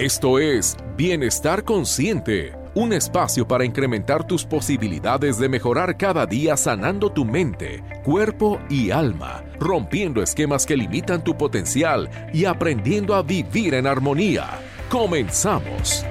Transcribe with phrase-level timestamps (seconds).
[0.00, 7.12] Esto es Bienestar Consciente, un espacio para incrementar tus posibilidades de mejorar cada día sanando
[7.12, 13.74] tu mente, cuerpo y alma, rompiendo esquemas que limitan tu potencial y aprendiendo a vivir
[13.74, 14.46] en armonía.
[14.88, 16.06] Comenzamos.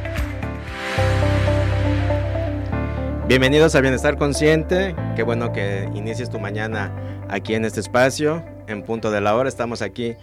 [3.27, 4.95] Bienvenidos a Bienestar Consciente.
[5.15, 8.45] Qué bueno que inicies tu mañana aquí en este espacio.
[8.67, 10.15] En punto de la hora estamos aquí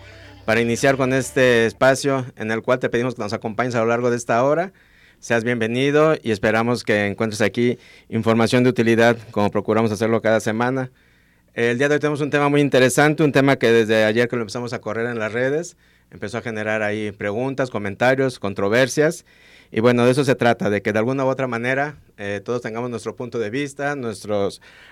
[0.46, 3.86] para iniciar con este espacio en el cual te pedimos que nos acompañes a lo
[3.86, 4.72] largo de esta hora.
[5.18, 10.92] Seas bienvenido y esperamos que encuentres aquí información de utilidad como procuramos hacerlo cada semana.
[11.52, 14.36] El día de hoy tenemos un tema muy interesante, un tema que desde ayer que
[14.36, 15.76] lo empezamos a correr en las redes,
[16.10, 19.24] empezó a generar ahí preguntas, comentarios, controversias.
[19.72, 22.62] Y bueno, de eso se trata, de que de alguna u otra manera eh, todos
[22.62, 24.48] tengamos nuestro punto de vista, nuestro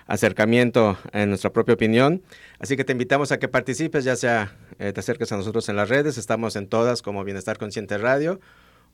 [0.06, 2.22] acercamiento en nuestra propia opinión.
[2.58, 5.76] Así que te invitamos a que participes, ya sea eh, te acerques a nosotros en
[5.76, 8.40] las redes, estamos en todas como Bienestar Consciente Radio,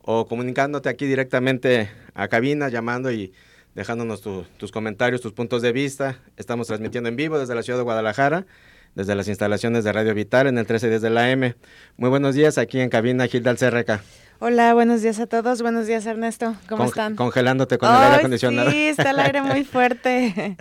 [0.02, 3.32] o comunicándote aquí directamente a cabina, llamando y
[3.74, 6.18] dejándonos tus comentarios, tus puntos de vista.
[6.36, 8.46] Estamos transmitiendo en vivo desde la ciudad de Guadalajara
[8.94, 11.54] desde las instalaciones de Radio Vital en el 1310 de la M.
[11.96, 14.02] Muy buenos días aquí en cabina Gilda Alcerreca.
[14.42, 15.60] Hola, buenos días a todos.
[15.60, 16.56] Buenos días, Ernesto.
[16.66, 17.14] ¿Cómo están?
[17.14, 18.70] Congelándote con el aire acondicionado.
[18.70, 20.56] Sí, está el aire muy fuerte.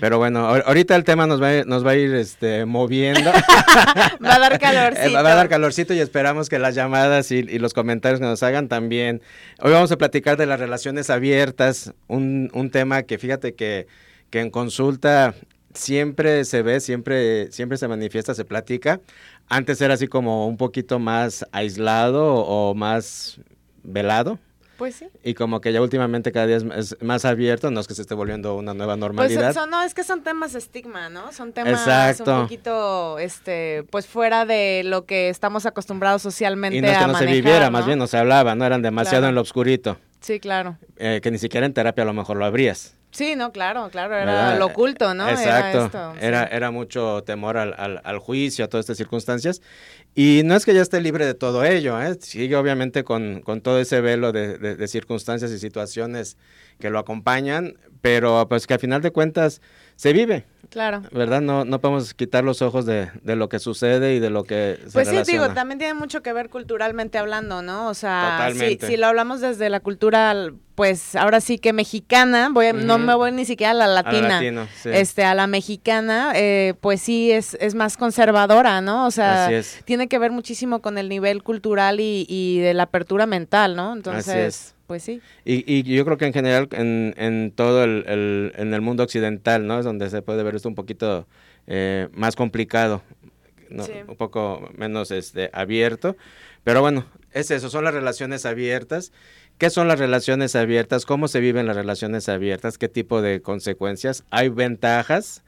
[0.00, 3.30] Pero bueno, ahorita el tema nos va, a, nos va a ir este, moviendo.
[4.24, 5.12] va a dar calorcito.
[5.12, 8.66] va a dar calorcito y esperamos que las llamadas y, los comentarios que nos hagan
[8.66, 9.20] también.
[9.60, 13.88] Hoy vamos a platicar de las relaciones abiertas, un, un tema que fíjate que,
[14.30, 15.34] que en consulta
[15.74, 19.00] siempre se ve, siempre, siempre se manifiesta, se platica.
[19.48, 23.40] Antes era así como un poquito más aislado o más
[23.82, 24.38] velado.
[24.76, 25.06] Pues sí.
[25.24, 28.14] Y como que ya últimamente cada día es, más abierto, no es que se esté
[28.14, 29.52] volviendo una nueva pues normalidad.
[29.52, 31.32] Pues no, es que son temas estigma, ¿no?
[31.32, 36.86] Son temas un poquito, este, pues fuera de lo que estamos acostumbrados socialmente y no
[36.86, 38.64] es que no se viviera, más bien no se hablaba, ¿no?
[38.64, 39.98] Eran demasiado en lo oscurito.
[40.20, 40.78] Sí, claro.
[40.96, 42.94] Eh, que ni siquiera en terapia a lo mejor lo abrías.
[43.10, 45.28] Sí, no, claro, claro, era lo oculto, ¿no?
[45.30, 49.62] Exacto, era, era, mucho temor al, al, juicio, a todas estas circunstancias.
[50.14, 52.18] Y no es que ya esté libre de todo ello, ¿eh?
[52.20, 56.36] sigue obviamente con, con todo ese velo de, de, circunstancias y situaciones
[56.78, 59.62] que lo acompañan, pero pues que al final de cuentas
[59.98, 60.46] se vive.
[60.70, 61.02] Claro.
[61.10, 61.40] ¿Verdad?
[61.40, 64.78] No, no podemos quitar los ojos de, de lo que sucede y de lo que
[64.86, 67.88] se Pues sí, digo, también tiene mucho que ver culturalmente hablando, ¿no?
[67.88, 72.72] O sea, si, si, lo hablamos desde la cultura, pues ahora sí que mexicana, voy
[72.74, 77.00] no me voy ni siquiera a la latina, a este, a la mexicana, eh, pues
[77.00, 79.06] sí es, es más conservadora, ¿no?
[79.06, 79.50] O sea,
[79.84, 83.94] tiene que ver muchísimo con el nivel cultural y, y de la apertura mental, ¿no?
[83.94, 84.74] Entonces...
[84.88, 85.20] Pues sí.
[85.44, 89.66] Y, y yo creo que en general en, en todo el, en el mundo occidental,
[89.66, 89.78] ¿no?
[89.78, 91.26] Es donde se puede ver esto un poquito
[91.66, 93.02] eh, más complicado,
[93.70, 96.16] un poco menos este, abierto.
[96.64, 99.12] Pero bueno, es eso, son las relaciones abiertas.
[99.58, 101.04] ¿Qué son las relaciones abiertas?
[101.04, 102.78] ¿Cómo se viven las relaciones abiertas?
[102.78, 104.24] ¿Qué tipo de consecuencias?
[104.30, 105.42] ¿Hay ventajas?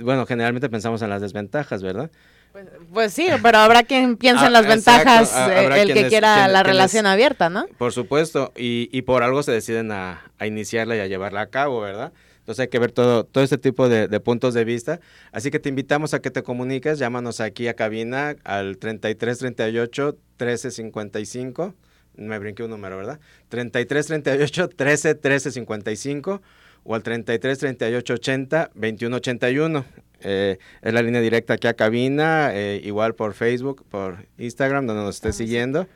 [0.00, 2.10] bueno, generalmente pensamos en las desventajas, ¿verdad?
[2.52, 6.46] Pues, pues, sí, pero habrá quien piense en las ah, ventajas, eh, el que quiera
[6.48, 7.66] la relación abierta, ¿no?
[7.78, 11.80] Por supuesto, y, y por algo se deciden a, iniciarla y a llevarla a cabo,
[11.80, 12.12] ¿verdad?
[12.40, 15.00] Entonces hay que ver todo, todo este tipo de, puntos de vista.
[15.30, 21.74] Así que te invitamos a que te comuniques, llámanos aquí a cabina al 3338 1355.
[22.16, 23.20] Me brinqué un número, ¿verdad?
[23.48, 26.42] 3338 13 1355
[26.84, 29.84] o al 33 38 80 21 81.
[30.22, 35.02] Eh, es la línea directa aquí a cabina, eh, igual por Facebook, por Instagram, donde
[35.02, 35.86] nos estés siguiendo.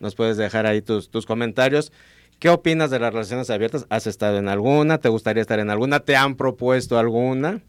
[0.00, 1.92] Nos puedes dejar ahí tus, tus comentarios.
[2.38, 3.86] ¿Qué opinas de las relaciones abiertas?
[3.88, 4.98] ¿Has estado en alguna?
[4.98, 6.00] ¿Te gustaría estar en alguna?
[6.00, 7.62] ¿Te han propuesto alguna?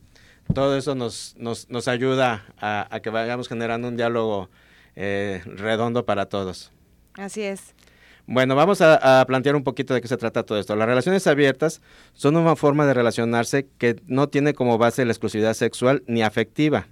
[0.53, 4.49] Todo eso nos, nos, nos ayuda a, que vayamos generando un diálogo
[4.95, 6.71] eh, redondo para todos.
[7.13, 7.74] Así es.
[8.27, 10.75] Bueno, vamos a, plantear un poquito de qué se trata todo esto.
[10.75, 11.81] Las relaciones abiertas
[12.13, 16.87] son una forma de relacionarse que no tiene como base la exclusividad sexual ni afectiva.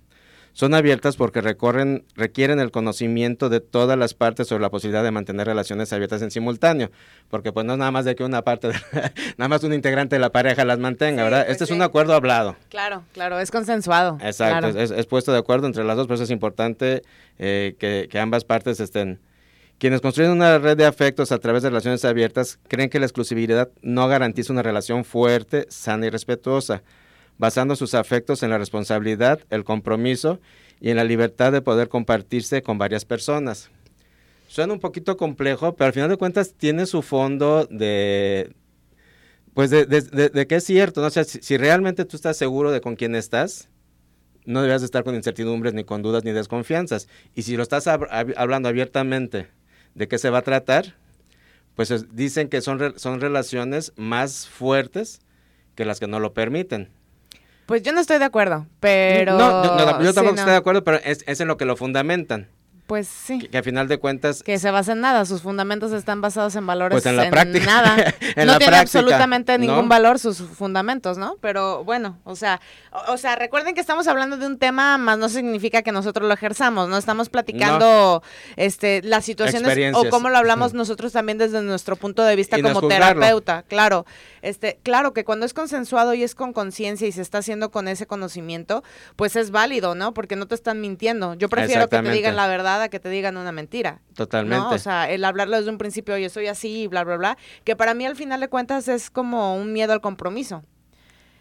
[0.55, 5.09] Son abiertas porque recorren, requieren el conocimiento de todas las partes sobre la posibilidad de
[5.09, 6.91] mantener relaciones abiertas en simultáneo,
[7.29, 8.69] porque pues no es nada más de que una parte,
[9.37, 11.45] nada más un integrante de la pareja las mantenga, ¿verdad?
[11.45, 12.55] Pues este es un acuerdo hablado.
[12.69, 14.19] Claro, claro, es consensuado.
[14.21, 17.01] Exacto, es, puesto de acuerdo entre las dos, pero es importante
[17.39, 19.19] eh, que, que ambas partes estén
[19.77, 23.69] quienes construyen una red de afectos a través de relaciones abiertas creen que la exclusividad
[23.81, 26.83] no garantiza una relación fuerte, sana y respetuosa,
[27.37, 30.39] basando sus afectos en la responsabilidad, el compromiso
[30.79, 33.69] y en la libertad de poder compartirse con varias personas.
[34.47, 38.53] Suena un poquito complejo, pero al final de cuentas tiene su fondo de,
[39.53, 41.07] pues de, que es cierto, ¿no?
[41.07, 43.69] O si, realmente tú estás seguro de con quién estás,
[44.45, 47.07] no deberías estar con incertidumbres, ni con dudas, ni desconfianzas.
[47.33, 49.47] Y si lo estás hablando abiertamente
[49.95, 50.95] de qué se va a tratar,
[51.75, 55.21] pues dicen que son, son relaciones más fuertes
[55.75, 56.89] que las que no lo permiten.
[57.65, 59.37] Pues yo no estoy de acuerdo, pero...
[59.37, 62.47] No, yo tampoco estoy de acuerdo, pero es, es en lo que lo fundamentan.
[62.87, 63.39] Pues sí.
[63.39, 64.43] Que, a final de cuentas...
[64.43, 67.65] Que se basa en nada, sus fundamentos están basados en valores pues en, la práctica.
[67.65, 67.95] nada.
[68.45, 71.37] no tiene absolutamente ningún valor sus fundamentos, ¿no?
[71.39, 72.59] Pero bueno, o sea,
[73.07, 76.33] o, sea, recuerden que estamos hablando de un tema, más no significa que nosotros lo
[76.33, 76.97] ejerzamos, ¿no?
[76.97, 78.21] Estamos platicando
[78.57, 82.87] este las situaciones o cómo lo hablamos nosotros también desde nuestro punto de vista como
[82.87, 84.05] terapeuta, claro.
[84.41, 87.87] Este, claro que cuando es consensuado y es con conciencia y se está haciendo con
[87.87, 88.83] ese conocimiento,
[89.15, 90.13] pues es válido, ¿no?
[90.13, 91.33] Porque no te están mintiendo.
[91.35, 94.01] Yo prefiero que te digan la verdad que te digan una mentira.
[94.15, 94.75] Totalmente.
[94.75, 97.93] O sea, el hablarlo desde un principio, yo soy así, bla, bla, bla, que para
[97.93, 100.63] mí al final de cuentas es como un miedo al compromiso.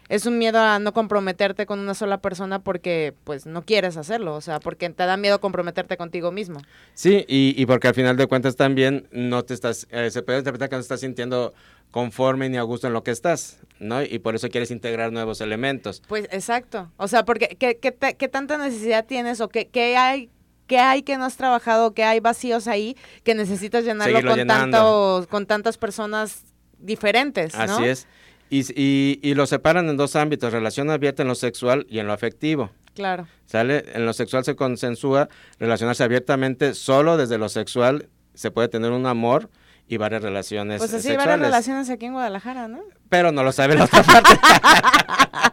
[0.09, 4.35] Es un miedo a no comprometerte con una sola persona porque pues no quieres hacerlo,
[4.35, 6.59] o sea, porque te da miedo comprometerte contigo mismo.
[6.93, 10.39] Sí, y, y porque al final de cuentas también no te estás, eh, se puede
[10.39, 11.53] interpretar que no estás sintiendo
[11.89, 14.03] conforme ni a gusto en lo que estás, ¿no?
[14.03, 16.01] Y por eso quieres integrar nuevos elementos.
[16.07, 20.29] Pues exacto, o sea, porque ¿qué, qué, qué tanta necesidad tienes o qué, qué hay
[20.67, 21.93] ¿Qué hay que no has trabajado?
[21.93, 26.43] ¿Qué hay vacíos ahí que necesitas llenarlo con, tantos, con tantas personas
[26.79, 27.53] diferentes?
[27.55, 27.61] ¿no?
[27.61, 28.07] Así es.
[28.49, 32.07] Y, y, y, lo separan en dos ámbitos, relación abierta en lo sexual y en
[32.07, 32.69] lo afectivo.
[32.93, 33.27] Claro.
[33.45, 33.85] ¿Sale?
[33.93, 35.27] En lo sexual se consensúa
[35.59, 39.49] relacionarse abiertamente solo desde lo sexual, se puede tener un amor
[39.87, 41.25] y varias relaciones Pues así, sexuales.
[41.25, 42.81] varias relaciones aquí en Guadalajara, ¿no?
[43.09, 44.29] Pero no lo sabe la otra parte.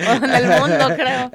[0.00, 1.30] o en el mundo, creo.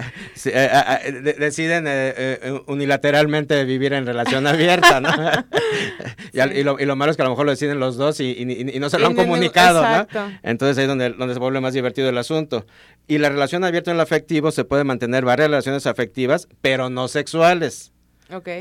[0.45, 5.09] Eh, eh, eh, deciden unilateralmente vivir en relación abierta, ¿no?
[6.33, 8.31] y, lo, y, lo, malo es que a lo mejor lo deciden los dos y,
[8.31, 10.07] y no se lo han comunicado, ¿no?
[10.43, 12.65] Entonces ahí es donde, donde se vuelve más divertido el asunto.
[13.07, 17.07] Y la relación abierta en lo afectivo se puede mantener varias relaciones afectivas, pero no
[17.07, 17.91] sexuales.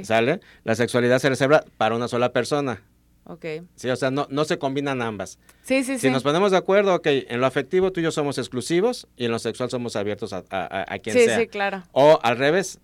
[0.02, 0.40] ¿Sale?
[0.64, 2.82] La sexualidad se reserva para una sola persona.
[3.26, 3.44] Ok.
[3.74, 5.38] Sí, o sea, no, no se combinan ambas.
[5.62, 6.00] Sí, sí, sí.
[6.00, 9.24] Si nos ponemos de acuerdo, ok, en lo afectivo tú y yo somos exclusivos y
[9.24, 11.36] en lo sexual somos abiertos a, a, quien sea.
[11.36, 11.84] Sí, sí, claro.
[11.92, 12.80] O al revés,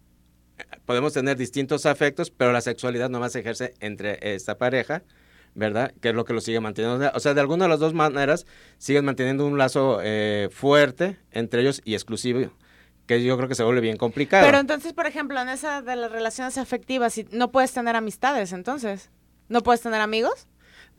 [0.87, 5.03] podemos tener distintos afectos, pero la sexualidad nomás se ejerce entre esta pareja,
[5.55, 5.93] ¿verdad?
[6.01, 7.11] Que es lo que lo sigue manteniendo.
[7.15, 8.47] O sea, de alguna de las dos maneras
[8.79, 12.51] siguen manteniendo un lazo eh, fuerte entre ellos y exclusivo
[13.07, 14.47] que yo creo que se vuelve bien complicado.
[14.47, 19.11] Pero entonces, por ejemplo, en esa de las relaciones afectivas, no puedes tener amistades, entonces.
[19.51, 20.47] ¿No puedes tener amigos?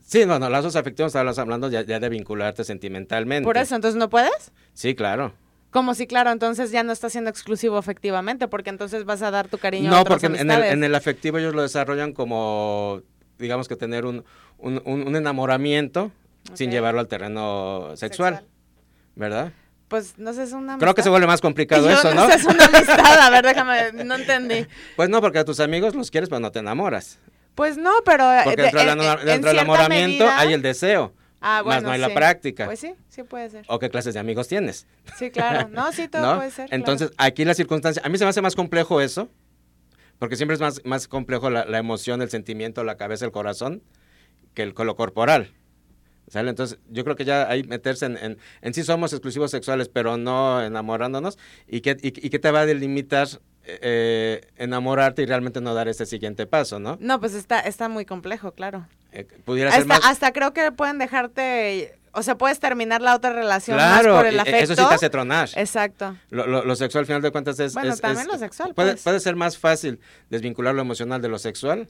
[0.06, 3.44] Sí, no, no, lazos afectivos estabas hablando ya, de vincularte sentimentalmente.
[3.44, 4.52] Por eso, entonces no puedes?
[4.74, 5.32] Sí, claro.
[5.70, 9.48] Como si, claro, entonces ya no estás siendo exclusivo afectivamente, porque entonces vas a dar
[9.48, 13.00] tu cariño a otras porque en el, en el, afectivo ellos lo desarrollan como,
[13.38, 14.22] digamos que tener un,
[14.58, 16.12] un, enamoramiento
[16.52, 18.44] sin llevarlo al terreno sexual,
[19.16, 19.50] ¿verdad?
[19.88, 22.28] Pues no sé, es una Creo que se vuelve más complicado eso, ¿no?
[22.28, 22.34] ¿no?
[22.34, 24.66] es una amistad, a ver, déjame, no entendí.
[24.96, 27.18] Pues no, porque a tus amigos los quieres, pero no te enamoras.
[27.54, 28.32] Pues no, pero...
[28.32, 28.80] Eh, Porque dentro,
[29.50, 31.14] del enamoramiento hay el deseo.
[31.40, 32.66] Ah, más no hay la práctica.
[32.66, 33.64] Pues sí, sí puede ser.
[33.66, 34.86] ¿O qué clases de amigos tienes?
[35.18, 35.68] Sí, claro.
[35.72, 36.68] No, sí, todo puede ser.
[36.72, 39.28] Entonces, aquí la circunstancia, a mí se me hace más complejo eso,
[40.20, 43.82] porque siempre es más, más complejo la, la emoción, el sentimiento, la cabeza, el corazón,
[44.54, 45.52] que el, lo corporal.
[46.28, 46.48] ¿Sale?
[46.48, 50.62] Entonces, yo creo que ya hay meterse en, en, sí somos exclusivos sexuales, pero no
[50.62, 51.36] enamorándonos.
[51.66, 53.26] ¿Y qué, y, y qué te va a delimitar
[53.64, 56.96] eh, enamorarte y realmente no dar ese siguiente paso, ¿no?
[57.00, 58.86] No, pues está, está muy complejo, claro.
[59.12, 60.04] Eh, pudiera ser hasta, más...
[60.04, 64.38] hasta creo que pueden dejarte, o sea, puedes terminar la otra relación más por el
[64.40, 64.72] afecto.
[64.72, 65.48] eso sí te hace tronar.
[65.54, 66.16] Exacto.
[66.30, 67.74] Lo, lo, sexual, al final de cuentas, es...
[67.74, 69.02] Bueno, también lo sexual, puede, pues.
[69.02, 70.00] puede ser más fácil
[70.30, 71.88] desvincular lo emocional de lo sexual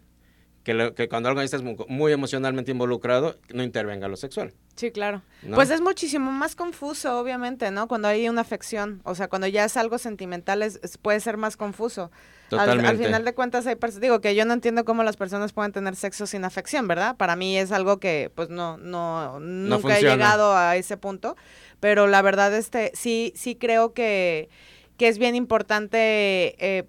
[0.64, 4.52] que, que cuando algo está muy, emocionalmente involucrado, no intervenga lo sexual.
[4.76, 5.23] Sí, claro.
[5.54, 7.88] Pues es muchísimo más confuso, obviamente, ¿no?
[7.88, 11.57] Cuando hay una afección, o sea, cuando ya es algo sentimental, es, puede ser más
[11.57, 12.11] confuso.
[12.49, 12.90] Totalmente.
[12.90, 15.97] Al, final de cuentas, hay digo que yo no entiendo cómo las personas pueden tener
[15.97, 17.16] sexo sin afección, ¿verdad?
[17.16, 21.37] Para mí es algo que, pues, no, no, nunca he llegado a ese punto,
[21.81, 24.49] pero la verdad, este, sí, sí creo que,
[24.97, 26.85] que es bien importante, eh,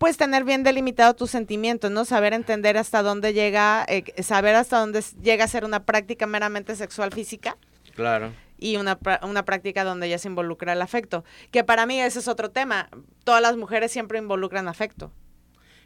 [0.00, 2.06] pues tener bien delimitado tus sentimientos, ¿no?
[2.06, 6.74] Saber entender hasta dónde llega, eh, saber hasta dónde llega a ser una práctica meramente
[6.74, 7.58] sexual física.
[7.94, 8.32] Claro.
[8.56, 11.22] Y una, una práctica donde ya se involucra el afecto.
[11.50, 12.88] Que para mí ese es otro tema.
[13.24, 15.12] Todas las mujeres siempre involucran afecto.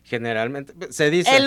[0.04, 1.36] Generalmente, se dice.
[1.36, 1.44] El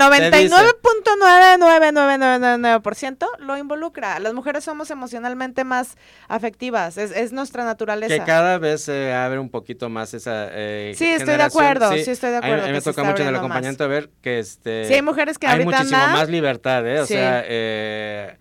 [1.10, 4.20] 99.99999% lo involucra.
[4.20, 5.98] Las mujeres somos emocionalmente más
[6.28, 8.18] afectivas, es, es, nuestra naturaleza.
[8.18, 10.50] Que cada vez se abre un poquito más esa.
[10.52, 12.64] Eh, sí, estoy de acuerdo, sí, estoy de acuerdo.
[12.64, 14.86] A mí, me toca mucho en el acompañamiento ver que este.
[14.86, 17.00] Sí, hay mujeres que hay muchísimo más libertad, ¿eh?
[17.00, 18.38] O sea, eh,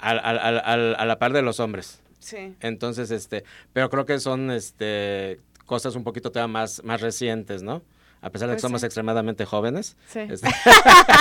[0.00, 2.00] al, al, al, a la par de los hombres.
[2.18, 2.54] Sí.
[2.60, 5.40] Entonces, este, pero creo que son este
[5.72, 7.80] cosas un poquito todavía más, más recientes, ¿no?
[8.22, 9.96] A pesar de que pues somos extremadamente jóvenes.
[10.06, 10.20] Sí.
[10.20, 10.48] Este,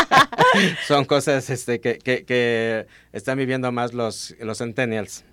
[0.88, 5.26] son cosas este, que, que, que están viviendo más los, los centennials.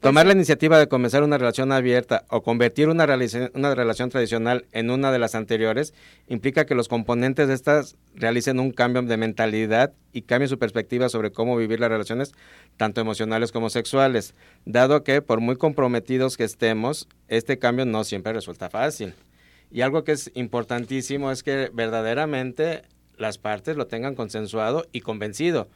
[0.00, 3.06] Tomar la iniciativa de comenzar una relación abierta o convertir una,
[3.54, 5.94] una relación tradicional en una de las anteriores
[6.28, 11.08] implica que los componentes de estas realicen un cambio de mentalidad y cambien su perspectiva
[11.08, 12.32] sobre cómo vivir las relaciones,
[12.76, 14.34] tanto emocionales como sexuales,
[14.64, 19.14] dado que por muy comprometidos que estemos, este cambio no siempre resulta fácil.
[19.72, 22.82] Y algo que es importantísimo es que verdaderamente
[23.16, 25.68] las partes lo tengan consensuado y convencido,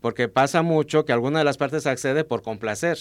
[0.00, 2.98] porque pasa mucho que alguna de las partes accede por complacer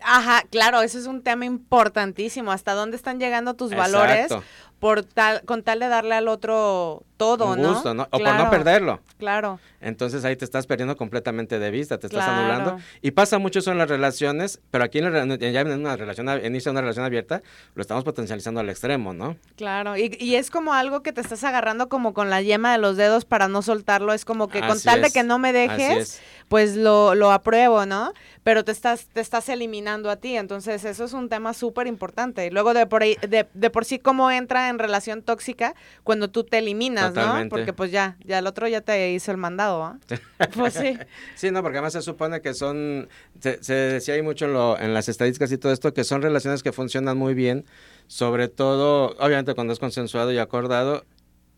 [0.00, 2.52] Ajá, claro, eso es un tema importantísimo.
[2.52, 4.32] ¿Hasta dónde están llegando tus valores?
[4.78, 8.04] Por tal, con tal de darle al otro todo, un gusto, ¿no?
[8.10, 9.00] O por no perderlo.
[9.18, 9.58] Claro.
[9.80, 12.78] Entonces ahí te estás perdiendo completamente de vista, te estás anulando.
[13.02, 16.70] Y pasa mucho eso en las relaciones, pero aquí en ya en una relación, inicia
[16.70, 17.42] una relación abierta,
[17.74, 19.36] lo estamos potencializando al extremo, ¿no?
[19.56, 22.78] Claro, y, y, es como algo que te estás agarrando como con la yema de
[22.78, 26.20] los dedos para no soltarlo, es como que con tal de que no me dejes,
[26.48, 28.12] pues lo, lo apruebo, ¿no?
[28.44, 32.46] Pero te estás, te estás eliminando a ti, entonces eso es un tema súper importante.
[32.46, 36.30] Y luego de por, ahí, de, de por sí cómo entra en relación tóxica cuando
[36.30, 37.12] tú te eliminas
[37.48, 39.98] porque pues ya, ya el otro ya te hizo el mandado, ¿ah?
[40.54, 40.98] pues sí.
[41.34, 43.08] Sí, no, porque además se supone que son,
[43.40, 46.72] se, decía ahí mucho en, en las estadísticas y todo esto, que son relaciones que
[46.72, 47.64] funcionan muy bien,
[48.06, 51.04] sobre todo, obviamente cuando es consensuado y acordado,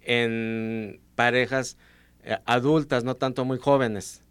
[0.02, 1.76] en parejas
[2.24, 4.22] eh, adultas, no tanto muy jóvenes.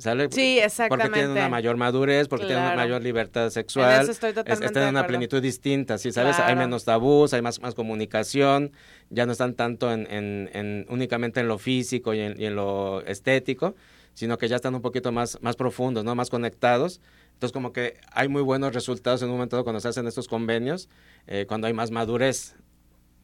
[0.00, 0.28] ¿Sale?
[0.30, 1.08] Sí, exactamente.
[1.08, 3.96] Porque tienen una mayor madurez, porque tienen una mayor libertad sexual.
[3.96, 6.10] En eso estoy totalmente Están en una plenitud distinta, ¿sí?
[6.10, 6.38] ¿Sabes?
[6.38, 8.72] Hay menos tabús, hay más, más comunicación,
[9.10, 13.74] ya no están tanto en, en, únicamente en lo físico y en, lo estético,
[14.14, 16.14] sino que ya están un poquito más, más profundos, ¿no?
[16.14, 17.02] Más conectados.
[17.34, 20.88] Entonces, como que hay muy buenos resultados en un momento cuando se hacen estos convenios,
[21.26, 22.54] eh, cuando hay más madurez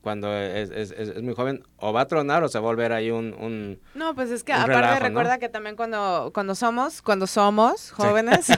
[0.06, 2.92] cuando es, es, es, muy joven, o va a tronar o se va a volver
[2.92, 3.80] ahí un...
[3.96, 8.46] no, pues es que aparte recuerda que también cuando, cuando somos, cuando somos jóvenes,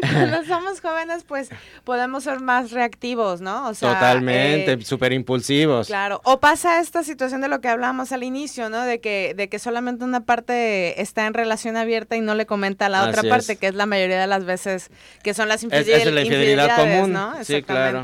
[0.00, 1.50] cuando somos jóvenes, pues
[1.84, 3.68] podemos ser más reactivos, ¿no?
[3.68, 5.88] O sea, Totalmente, eh, súper impulsivos.
[5.88, 8.80] Claro, o pasa esta situación de lo que hablábamos al inicio, ¿no?
[8.80, 12.86] De que, de que solamente una parte está en relación abierta y no le comenta
[12.86, 14.90] a la otra parte, que es la mayoría de las veces
[15.22, 16.06] que son las infidelidades.
[16.06, 17.34] Es, la infidelidad común, ¿no?
[17.44, 18.02] Sí, claro.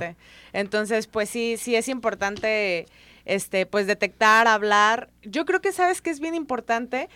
[0.57, 2.87] Entonces, pues sí, sí es importante,
[3.27, 5.11] este, pues detectar, hablar.
[5.23, 7.11] Yo creo que sabes que es bien importante.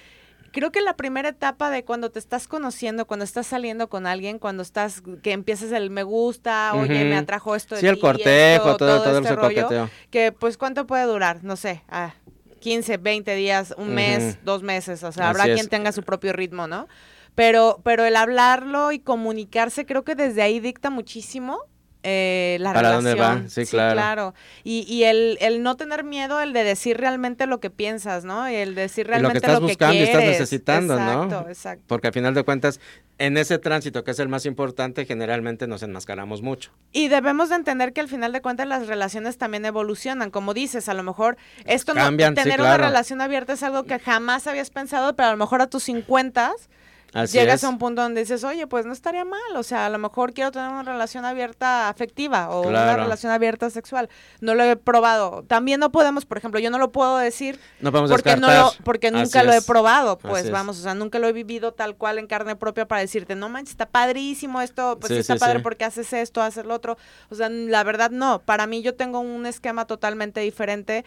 [0.52, 4.38] Creo que la primera etapa de cuando te estás conociendo, cuando estás saliendo con alguien,
[4.38, 8.76] cuando estás, que empiezas el me gusta, oye, me atrajo esto de Sí, el cortejo,
[8.76, 12.12] todo, todo, este rollo, Que pues cuánto puede durar, no sé, ah,
[12.58, 16.66] 15, 20 días, un mes, dos meses, o sea, habrá quien tenga su propio ritmo,
[16.66, 16.88] ¿no?
[17.34, 21.69] Pero, pero el hablarlo y comunicarse creo que desde ahí dicta muchísimo
[22.02, 23.18] eh, la ¿Para relación.
[23.18, 23.48] dónde va?
[23.48, 24.34] Sí, claro.
[24.64, 28.50] Y, y el, el, no tener miedo, el de decir realmente lo que piensas, ¿no?
[28.50, 31.48] Y el decir realmente lo que estás buscando y estás necesitando, exacto, ¿no?
[31.48, 31.84] Exacto.
[31.86, 32.80] Porque al final de cuentas,
[33.18, 36.70] en ese tránsito que es el más importante, generalmente nos enmascaramos mucho.
[36.92, 40.30] Y debemos de entender que al final de cuentas las relaciones también evolucionan.
[40.30, 44.46] Como dices, a lo mejor esto no, tener una relación abierta es algo que jamás
[44.46, 46.52] habías pensado, pero a lo mejor a tus 50
[47.30, 49.98] llegas a un punto donde dices, oye, pues no estaría mal, o sea, a lo
[49.98, 54.08] mejor quiero tener una relación abierta afectiva o una relación abierta sexual.
[54.40, 55.44] No lo he probado.
[55.46, 57.58] También no podemos, por ejemplo, yo no lo puedo decir
[58.08, 61.72] porque no porque nunca lo he probado, pues vamos, o sea, nunca lo he vivido
[61.72, 65.60] tal cual en carne propia para decirte, no manches, está padrísimo esto, pues está padre
[65.60, 66.96] porque haces esto, haces lo otro.
[67.30, 71.04] O sea, la verdad no, para mí yo tengo un esquema totalmente diferente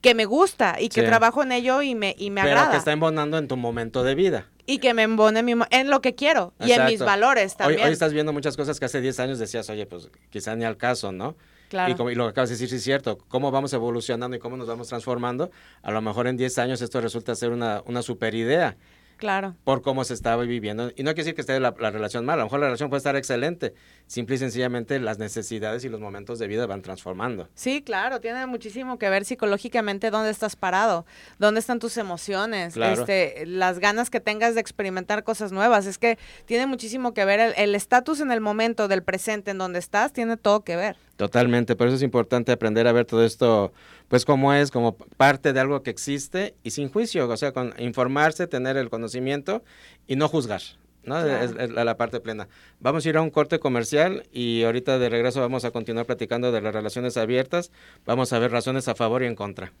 [0.00, 2.70] que me gusta y que trabajo en ello y me, y me Pero agrada.
[2.72, 4.46] que está embonando en tu momento de vida.
[4.66, 7.86] Y que me embone en lo que quiero y en mis valores también.
[7.86, 10.76] Hoy, estás viendo muchas cosas que hace 10 años decías, oye, pues quizá ni al
[10.76, 11.36] caso, ¿no?
[11.68, 11.92] Claro.
[11.92, 14.40] Y, como, y lo que acabas de decir sí es cierto, cómo vamos evolucionando y
[14.40, 15.50] cómo nos vamos transformando,
[15.82, 18.76] a lo mejor en 10 años esto resulta ser una, una super idea.
[19.16, 19.54] Claro.
[19.64, 20.92] Por cómo se estaba viviendo.
[20.94, 22.98] Y no quiere decir que esté la, relación mal, a lo mejor la relación puede
[22.98, 23.74] estar excelente.
[24.06, 27.48] Simple y sencillamente las necesidades y los momentos de vida van transformando.
[27.54, 31.06] Sí, claro, tiene muchísimo que ver psicológicamente dónde estás parado,
[31.38, 35.86] dónde están tus emociones, este, las ganas que tengas de experimentar cosas nuevas.
[35.86, 39.78] Es que tiene muchísimo que ver el estatus en el momento del presente en donde
[39.78, 40.96] estás, tiene todo que ver.
[41.16, 43.72] Totalmente, por eso es importante aprender a ver todo esto,
[44.08, 47.74] pues como es, como parte de algo que existe y sin juicio, o sea, con
[47.78, 49.64] informarse, tener el conocimiento
[50.06, 50.62] y no juzgar,
[51.04, 51.18] ¿no?
[51.18, 52.48] Es, la, parte plena.
[52.80, 56.52] Vamos a ir a un corte comercial y ahorita de regreso vamos a continuar platicando
[56.52, 57.72] de las relaciones abiertas,
[58.04, 59.72] vamos a ver razones a favor y en contra.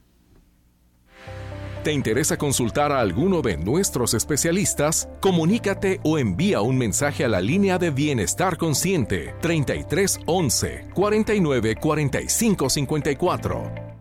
[1.84, 5.08] ¿Te interesa consultar a alguno de nuestros especialistas?
[5.20, 12.70] Comunícate o envía un mensaje a la línea de Bienestar Consciente 33 11 49 45
[12.70, 13.95] 54.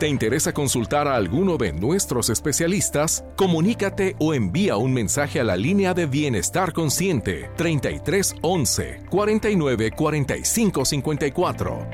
[0.00, 3.22] ¿Te interesa consultar a alguno de nuestros especialistas?
[3.36, 10.84] Comunícate o envía un mensaje a la línea de Bienestar Consciente 33 11 49 45
[10.86, 11.86] 54.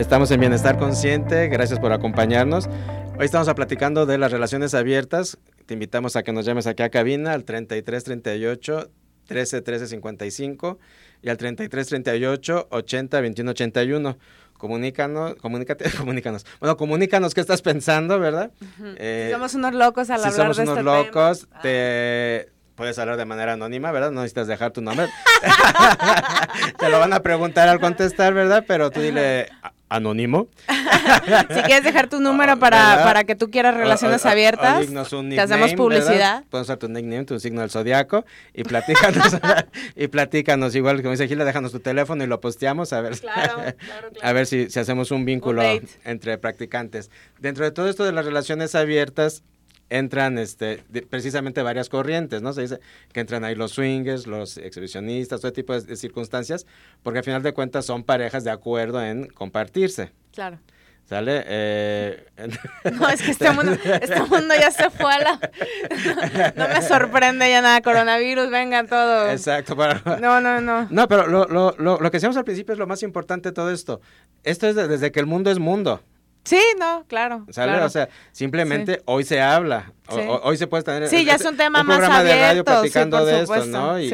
[0.00, 2.66] Estamos en Bienestar Consciente, gracias por acompañarnos.
[3.20, 5.38] Hoy estamos platicando de las relaciones abiertas.
[5.66, 8.90] Te invitamos a que nos llames aquí a cabina al 33 38
[9.28, 10.80] 13 13 55
[11.22, 14.18] y al 33 38 80 21 81.
[14.54, 16.44] Comunícanos, comunícate, comunícanos.
[16.60, 18.50] Bueno, comunícanos qué estás pensando, ¿verdad?
[18.96, 23.24] Eh, somos unos locos al hablar somos de unos este locos, te puedes hablar de
[23.24, 24.10] manera anónima, ¿verdad?
[24.10, 25.08] No necesitas dejar tu nombre.
[26.78, 28.64] te lo van a preguntar al contestar, ¿verdad?
[28.66, 29.48] Pero tú dile
[29.90, 30.48] anónimo.
[30.68, 36.44] si quieres dejar tu número para, para que tú quieras relaciones abiertas, te hacemos publicidad.
[36.48, 39.36] Puedes usar tu nickname, tu signo del zodiaco y platícanos,
[39.96, 43.14] y platícanos igual como dice Gila, déjanos tu teléfono y lo posteamos a ver,
[44.22, 45.62] a ver si, si hacemos un vínculo
[46.04, 47.10] entre practicantes.
[47.38, 49.42] Dentro de todo esto de las relaciones abiertas,
[49.90, 52.52] entran este, precisamente varias corrientes, ¿no?
[52.52, 52.80] Se dice
[53.12, 56.66] que entran ahí los swingers, los exhibicionistas, todo tipo de, circunstancias,
[57.02, 60.12] porque al final de cuentas son parejas de acuerdo en compartirse.
[60.32, 60.58] Claro.
[61.04, 61.42] ¿Sale?
[61.44, 62.24] Eh,
[62.92, 65.40] no, es que este mundo, este mundo ya se fue a la...
[66.56, 69.32] No, me sorprende ya nada, coronavirus, vengan todos.
[69.32, 69.74] Exacto.
[70.20, 70.86] No, no, no.
[70.88, 73.52] No, pero lo, lo, lo, lo que decíamos al principio es lo más importante de
[73.52, 74.00] todo esto.
[74.44, 76.00] Esto es desde que el mundo es mundo.
[76.44, 77.44] Sí, no, claro.
[77.48, 79.92] O sea, simplemente hoy se habla,
[80.42, 83.42] hoy se puede tener sí, ya es un tema más programa de radio platicando de
[83.42, 84.00] esto, ¿no?
[84.00, 84.06] Y,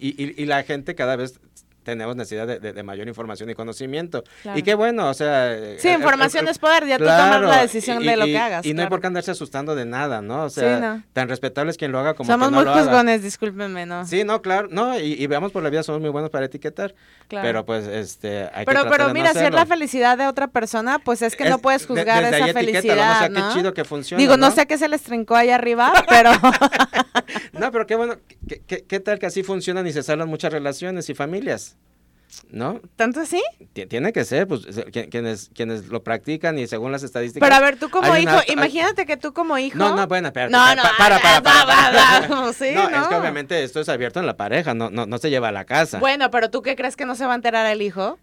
[0.00, 1.40] y, y, la gente cada vez
[1.82, 4.24] tenemos necesidad de, mayor información y conocimiento.
[4.54, 5.56] Y qué bueno, o sea...
[5.78, 8.66] Sí, información es poder, ya tú tomas la decisión de lo que hagas.
[8.66, 10.44] Y no hay por qué andarse asustando de nada, ¿no?
[10.44, 14.06] O sea, tan respetable es quien lo haga como somos no muy juzgones, discúlpenme, ¿no?
[14.06, 16.94] Sí, no, claro, no, y, veamos por la vida, somos muy buenos para etiquetar.
[17.28, 17.46] Claro.
[17.46, 20.98] Pero pues, este, hay pero, que Pero mira, si es la felicidad de otra persona,
[20.98, 23.38] pues es que no puedes juzgar esa felicidad, ¿no?
[23.38, 25.92] O sea, qué chido que funciona, Digo, no, sé qué se les trincó ahí arriba,
[26.08, 26.32] pero...
[27.52, 28.16] no, pero qué bueno,
[28.66, 31.76] ¿qué, qué tal que así funcionan y se salvan muchas relaciones y familias?
[32.50, 32.80] ¿No?
[32.96, 33.42] ¿Tanto así?
[33.88, 34.62] Tiene que ser, pues
[35.10, 37.46] quienes, quienes lo practican y según las estadísticas.
[37.46, 39.78] Pero a ver, tú como hijo, imagínate que tú como hijo.
[39.78, 40.52] No, no, bueno, espérate.
[40.52, 42.28] No, no, para, para, para.
[42.28, 45.48] no, es que obviamente esto es abierto en la pareja, no, no, no se lleva
[45.48, 45.98] a la casa.
[45.98, 48.18] Bueno, pero tú qué crees que no se va a enterar el hijo?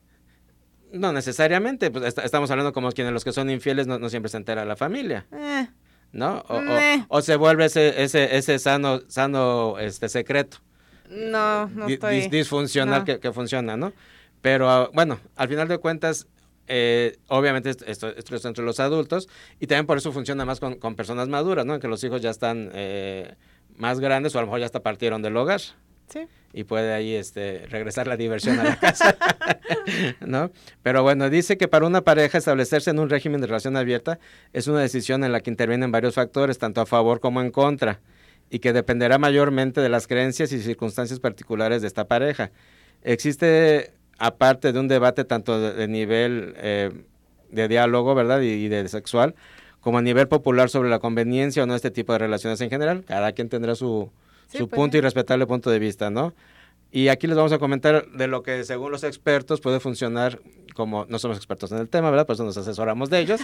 [0.92, 4.66] No necesariamente, pues estamos hablando como quienes los que son infieles no, siempre se entera
[4.66, 5.26] la familia.
[5.34, 5.68] Eh.
[6.12, 6.44] ¿No?
[6.48, 6.62] O,
[7.10, 10.58] o, se vuelve ese, ese, ese sano, sano este secreto.
[11.10, 12.28] No, no estoy.
[12.30, 13.94] disfuncional Que, funciona, ¿no?
[14.42, 16.28] Pero ah, bueno, al final de cuentas,
[16.68, 20.96] eh, obviamente esto, esto, es entre los adultos y también por eso funciona más con,
[20.96, 21.80] personas maduras, ¿no?
[21.80, 23.36] Que los hijos ya están eh,
[23.76, 25.62] más grandes o a lo mejor ya hasta partieron del hogar.
[26.08, 26.28] Sí.
[26.54, 29.18] Y puede ahí este, regresar la diversión a la casa,
[30.26, 30.52] ¿no?
[30.82, 34.18] Pero bueno, dice que para una pareja establecerse en un régimen de relación abierta
[34.54, 38.00] es una decisión en la que intervienen varios factores, tanto a favor como en contra
[38.50, 42.52] y que dependerá mayormente de las creencias y circunstancias particulares de esta pareja.
[43.04, 46.92] Existe, aparte de un debate tanto de, nivel eh,
[47.52, 48.42] de diálogo, ¿verdad?
[48.42, 49.36] Y, de sexual,
[49.82, 53.04] como a nivel popular sobre la conveniencia o no este tipo de relaciones en general.
[53.06, 54.12] Cada quien tendrá su,
[54.52, 56.34] su pues punto y respetable punto de vista, ¿no?
[56.92, 60.40] Y aquí les vamos a comentar de lo que según los expertos puede funcionar
[60.74, 62.28] como no somos expertos en el tema, ¿verdad?
[62.28, 63.42] Por eso nos asesoramos de ellos,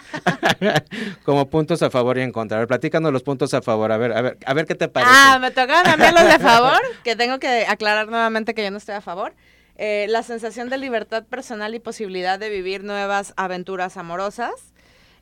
[1.25, 2.57] como puntos a favor y en contra.
[2.57, 4.87] A ver, platícanos los puntos a favor, a ver, a ver, a ver qué te
[4.87, 5.11] parece.
[5.13, 8.69] Ah, me tocaron a mí los de favor, que tengo que aclarar nuevamente que yo
[8.69, 9.33] no estoy a favor.
[9.75, 14.72] Eh, la sensación de libertad personal y posibilidad de vivir nuevas aventuras amorosas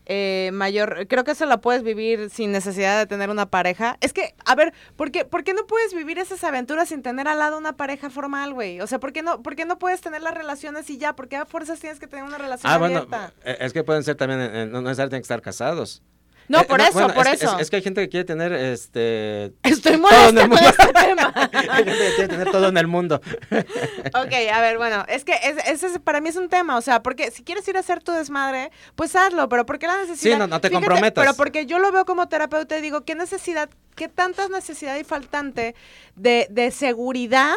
[0.05, 3.97] eh, mayor, creo que eso la puedes vivir sin necesidad de tener una pareja.
[4.01, 7.27] Es que, a ver, ¿por qué, ¿por qué no puedes vivir esas aventuras sin tener
[7.27, 8.81] al lado una pareja formal, güey?
[8.81, 11.15] O sea, ¿por qué no, por qué no puedes tener las relaciones y ya?
[11.15, 13.07] ¿Por qué a fuerzas tienes que tener una relación ah, Bueno,
[13.43, 16.01] eh, es que pueden ser también, eh, no necesariamente que estar casados.
[16.51, 17.57] No, eh, por eso, por eso.
[17.59, 19.53] Es, que hay gente que quiere tener este.
[19.63, 21.33] Estoy molesta con este tema.
[21.71, 23.21] hay gente que quiere tener todo en el mundo.
[23.49, 25.33] ok, a ver, bueno, es que
[25.65, 28.11] ese para mí es un tema, o sea, porque si quieres ir a hacer tu
[28.11, 30.33] desmadre, pues hazlo, pero ¿por qué la necesidad?
[30.33, 31.23] Sí, no, no te comprometas.
[31.23, 35.05] Pero porque yo lo veo como terapeuta y digo, ¿qué necesidad, qué tanta necesidad y
[35.05, 35.73] faltante
[36.17, 37.55] de, de seguridad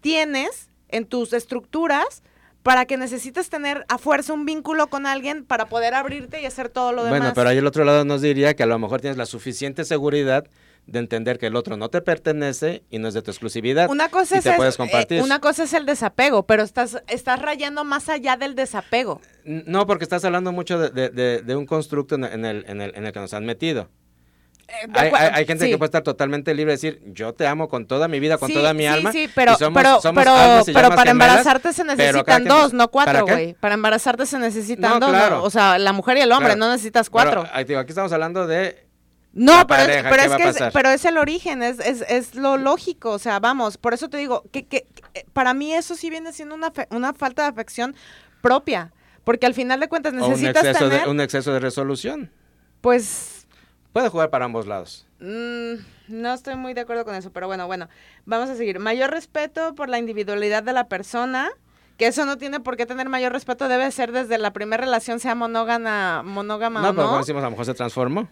[0.00, 2.22] tienes en tus estructuras?
[2.62, 6.68] Para que necesites tener a fuerza un vínculo con alguien para poder abrirte y hacer
[6.68, 7.20] todo lo demás.
[7.20, 9.84] Bueno, pero ahí el otro lado nos diría que a lo mejor tienes la suficiente
[9.84, 10.46] seguridad
[10.86, 13.88] de entender que el otro no te pertenece y no es de tu exclusividad.
[13.88, 15.22] Una cosa es puedes compartir.
[15.22, 19.20] una cosa es el desapego, pero estás estás rayando más allá del desapego.
[19.44, 23.20] No, porque estás hablando mucho de, un constructo en el, en, el, en el que
[23.20, 23.88] nos han metido.
[24.94, 28.20] Hay, gente que puede estar totalmente libre de decir, yo te amo con toda mi
[28.20, 29.12] vida, con toda mi alma.
[29.12, 30.00] Sí, pero, pero,
[30.72, 33.54] pero, para embarazarte se necesitan dos, no cuatro, güey.
[33.54, 35.12] Para, embarazarte se necesitan dos.
[35.42, 37.46] O sea, la mujer y el hombre, no necesitas cuatro.
[37.52, 38.92] aquí estamos hablando de
[39.34, 42.58] no, pero, es, pero, es que es, pero es el origen, es, es, es, lo
[42.58, 46.10] lógico, o sea, vamos, por eso te digo, que, que, eh, para mí eso sí
[46.10, 47.96] viene siendo una, una falta de afección
[48.42, 48.92] propia,
[49.24, 51.04] porque al final de cuentas necesitas un exceso tener...
[51.04, 52.30] De, un exceso de resolución.
[52.82, 53.41] Pues...
[53.92, 55.06] Puede jugar para ambos lados.
[55.20, 55.74] Mm,
[56.08, 57.88] no estoy muy de acuerdo con eso, pero bueno, bueno,
[58.24, 58.78] vamos a seguir.
[58.78, 61.50] Mayor respeto por la individualidad de la persona,
[61.98, 65.20] que eso no tiene por qué tener mayor respeto, debe ser desde la primera relación,
[65.20, 66.96] sea monógama, monógama no, o no.
[66.96, 68.28] pero como decimos, a lo mejor se transformó.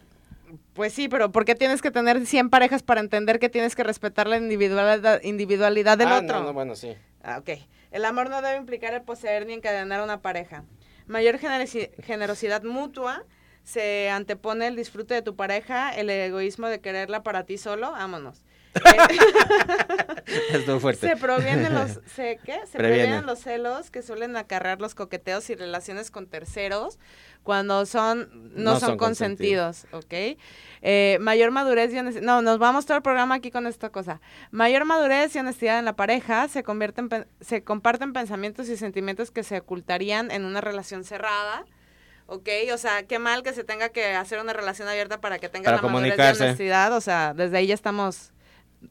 [0.72, 3.84] Pues sí, pero ¿por qué tienes que tener 100 parejas para entender que tienes que
[3.84, 6.40] respetar la individualidad, individualidad del ah, otro?
[6.40, 6.96] No, no, bueno, sí.
[7.22, 7.50] Ah, ok.
[7.90, 10.64] El amor no debe implicar el poseer ni encadenar una pareja.
[11.06, 13.24] Mayor generosidad mutua
[13.64, 18.42] se antepone el disfrute de tu pareja, el egoísmo de quererla para ti solo, vámonos.
[20.80, 21.08] fuerte.
[21.08, 22.60] Se provienen los, se, ¿qué?
[22.70, 26.98] Se previenen los celos que suelen acarrear los coqueteos y relaciones con terceros
[27.42, 30.38] cuando son no, son, consentidos, ¿ok?
[30.82, 34.20] Eh, mayor madurez y honestidad, no, nos vamos todo el programa aquí con esta cosa.
[34.50, 37.08] Mayor madurez y honestidad en la pareja se convierten,
[37.40, 41.64] se comparten pensamientos y sentimientos que se ocultarían en una relación cerrada.
[42.30, 42.48] ¿Ok?
[42.72, 45.72] O sea, qué mal que se tenga que hacer una relación abierta para que tenga
[45.72, 48.32] la madurez y honestidad, o sea, desde ahí ya estamos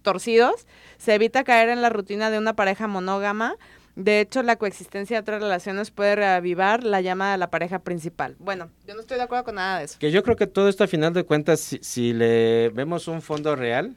[0.02, 3.56] torcidos, se evita caer en la rutina de una pareja monógama.
[3.96, 8.36] De hecho, la coexistencia de otras relaciones puede reavivar la llama de la pareja principal.
[8.40, 9.98] Bueno, yo no estoy de acuerdo con nada de eso.
[10.00, 13.56] Que yo creo que todo esto, a final de cuentas, si, le vemos un fondo
[13.56, 13.96] real,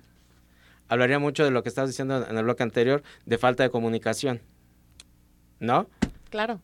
[0.88, 4.40] hablaría mucho de lo que estabas diciendo en el bloque anterior, de falta de comunicación.
[5.58, 5.88] ¿No?
[6.30, 6.60] Claro.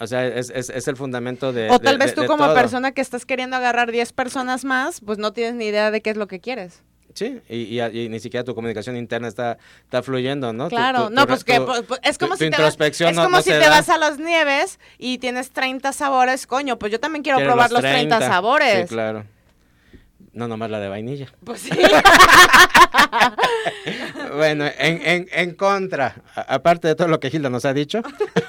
[0.00, 1.70] O sea, es, es, el fundamento de...
[1.70, 5.32] O tal vez tú como persona que estás queriendo agarrar 10 personas más, pues no
[5.32, 6.82] tienes ni idea de qué es lo que quieres.
[7.14, 10.68] Sí, y, y, ni siquiera tu comunicación interna está, está fluyendo, ¿no?
[10.68, 13.68] Claro, no, pues que pues, pues, es como si, te, vas, es como si te
[13.68, 17.80] vas a las nieves y tienes 30 sabores, coño, pues yo también quiero probar los
[17.80, 18.20] 30.
[18.20, 18.82] sabores.
[18.82, 19.24] Sí, claro.
[20.32, 21.26] No, nomás la de vainilla.
[21.42, 21.70] Pues sí.
[24.36, 28.00] bueno, en, en, en contra, aparte de todo lo que Gilda nos ha dicho,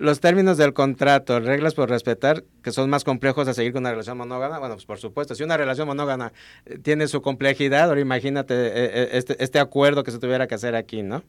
[0.00, 3.90] los términos del contrato, reglas por respetar, que son más complejos a seguir con una
[3.90, 6.32] relación monógama, bueno, pues por supuesto, si una relación monógama
[6.64, 10.54] eh, tiene su complejidad, ahora imagínate eh, eh, este, este, acuerdo que se tuviera que
[10.54, 11.22] hacer aquí, ¿no?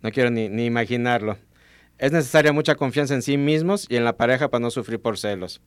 [0.00, 1.36] No quiero ni, ni imaginarlo.
[1.98, 5.18] Es necesaria mucha confianza en sí mismos y en la pareja para no sufrir por
[5.18, 5.60] celos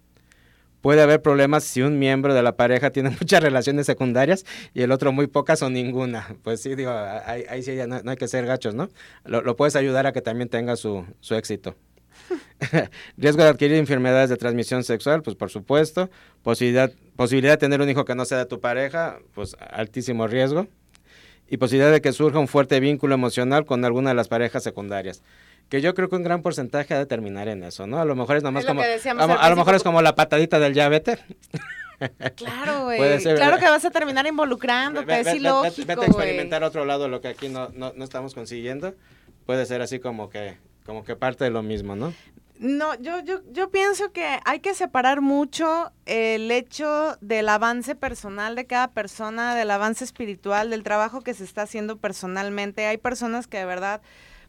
[0.81, 4.91] puede haber problemas si un miembro de la pareja tiene muchas relaciones secundarias y el
[4.91, 6.35] otro muy pocas o ninguna.
[6.43, 8.89] Pues sí, digo, ahí, sí ya no, hay que ser gachos, ¿no?
[9.25, 11.75] Lo, puedes ayudar a que también tenga su, su éxito.
[13.17, 16.09] Riesgo de adquirir enfermedades de transmisión sexual, pues por supuesto.
[16.43, 20.67] Posibilidad, posibilidad de tener un hijo que no sea de tu pareja, pues altísimo riesgo.
[21.49, 25.23] Y posibilidad de que surja un fuerte vínculo emocional con alguna de las parejas secundarias
[25.69, 27.99] que yo creo que un gran porcentaje ha de terminar en eso, ¿no?
[27.99, 30.89] A lo mejor es nomás como a, lo mejor es como la patadita del ya
[30.89, 31.19] vete.
[32.35, 33.17] Claro, güey.
[33.23, 37.29] Claro que vas a terminar involucrándote, es ilógico, Vete a experimentar otro lado lo que
[37.29, 38.93] aquí no, no, no estamos consiguiendo.
[39.47, 42.13] Puede ser así como que como que parte de lo mismo, ¿no?
[42.59, 48.55] No, yo, yo, yo pienso que hay que separar mucho el hecho del avance personal
[48.55, 52.87] de cada persona, del avance espiritual, del trabajo que se está haciendo personalmente.
[52.87, 54.01] Hay personas que de verdad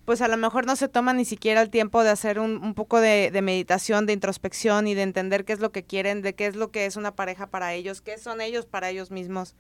[0.07, 2.73] pues a lo mejor no se toma ni siquiera el tiempo de hacer un, un
[2.73, 6.47] poco de, meditación, de introspección y de entender qué es lo que quieren, de qué
[6.47, 9.55] es lo que es una pareja para ellos, qué son ellos para ellos mismos.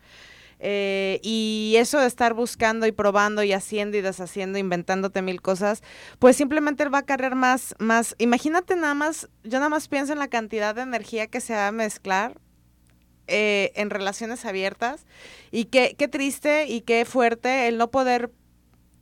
[0.60, 5.82] Eh, y eso de estar buscando y probando y haciendo y deshaciendo, inventándote mil cosas,
[6.18, 8.14] pues simplemente él va a cargar más, más.
[8.18, 11.68] Imagínate nada más, yo nada más pienso en la cantidad de energía que se va
[11.68, 12.40] a mezclar
[13.28, 15.06] eh, en relaciones abiertas
[15.50, 18.32] y qué, qué triste y qué fuerte el no poder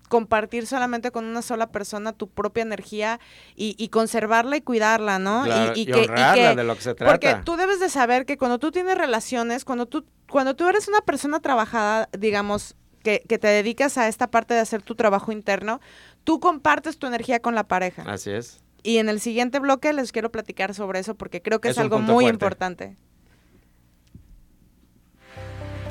[0.08, 3.20] compartir solamente con una sola persona tu propia energía
[3.54, 5.46] y, conservarla y cuidarla, ¿no?
[5.74, 6.08] y, que,
[6.56, 7.12] de lo que se trata.
[7.12, 10.88] Porque tú debes de saber que cuando tú tienes relaciones, cuando tú, cuando tú eres
[10.88, 15.32] una persona trabajada, digamos, que, que te dedicas a esta parte de hacer tu trabajo
[15.32, 15.80] interno,
[16.24, 18.02] tú compartes tu energía con la pareja.
[18.06, 18.60] Así es.
[18.82, 21.98] Y en el siguiente bloque les quiero platicar sobre eso porque creo que es, algo
[21.98, 22.96] muy importante.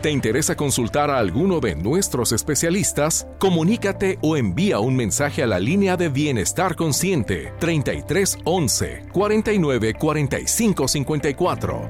[0.05, 3.27] ¿Te interesa consultar a alguno de nuestros especialistas?
[3.39, 10.87] Comunícate o envía un mensaje a la línea de Bienestar Consciente 33 11 49 45
[10.87, 11.89] 54.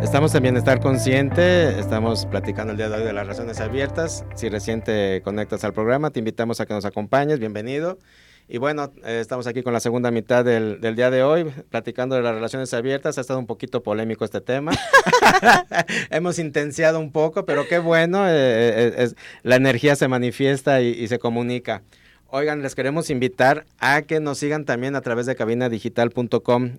[0.00, 4.24] Estamos en Bienestar Consciente, estamos platicando el día de hoy de las razones abiertas.
[4.36, 7.98] Si recién te conectas al programa, te invitamos a que nos acompañes, bienvenido.
[8.46, 12.22] Y bueno, eh, estamos aquí con la segunda mitad del, día de hoy, platicando de
[12.22, 13.16] las relaciones abiertas.
[13.16, 14.72] Ha estado un poquito polémico este tema.
[16.10, 21.18] Hemos intenciado un poco, pero qué bueno, eh, es, la energía se manifiesta y, se
[21.18, 21.82] comunica.
[22.26, 26.72] Oigan, les queremos invitar a que nos sigan también a través de cabinadigital.com.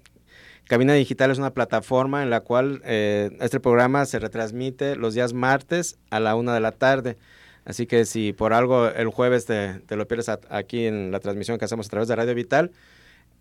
[0.68, 5.98] Cabina Digital es una plataforma en la cual este programa se retransmite los días martes
[6.10, 7.18] a la una de la tarde.
[7.66, 11.66] Así que si por algo el jueves te, lo pierdes aquí en la transmisión que
[11.66, 12.72] hacemos a través de Radio Vital,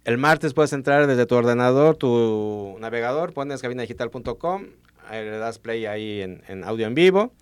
[0.04, 4.66] el martes puedes entrar desde tu ordenador, tu navegador, pones cabinadigital.com,
[5.10, 7.32] le das play ahí en, en audio en vivo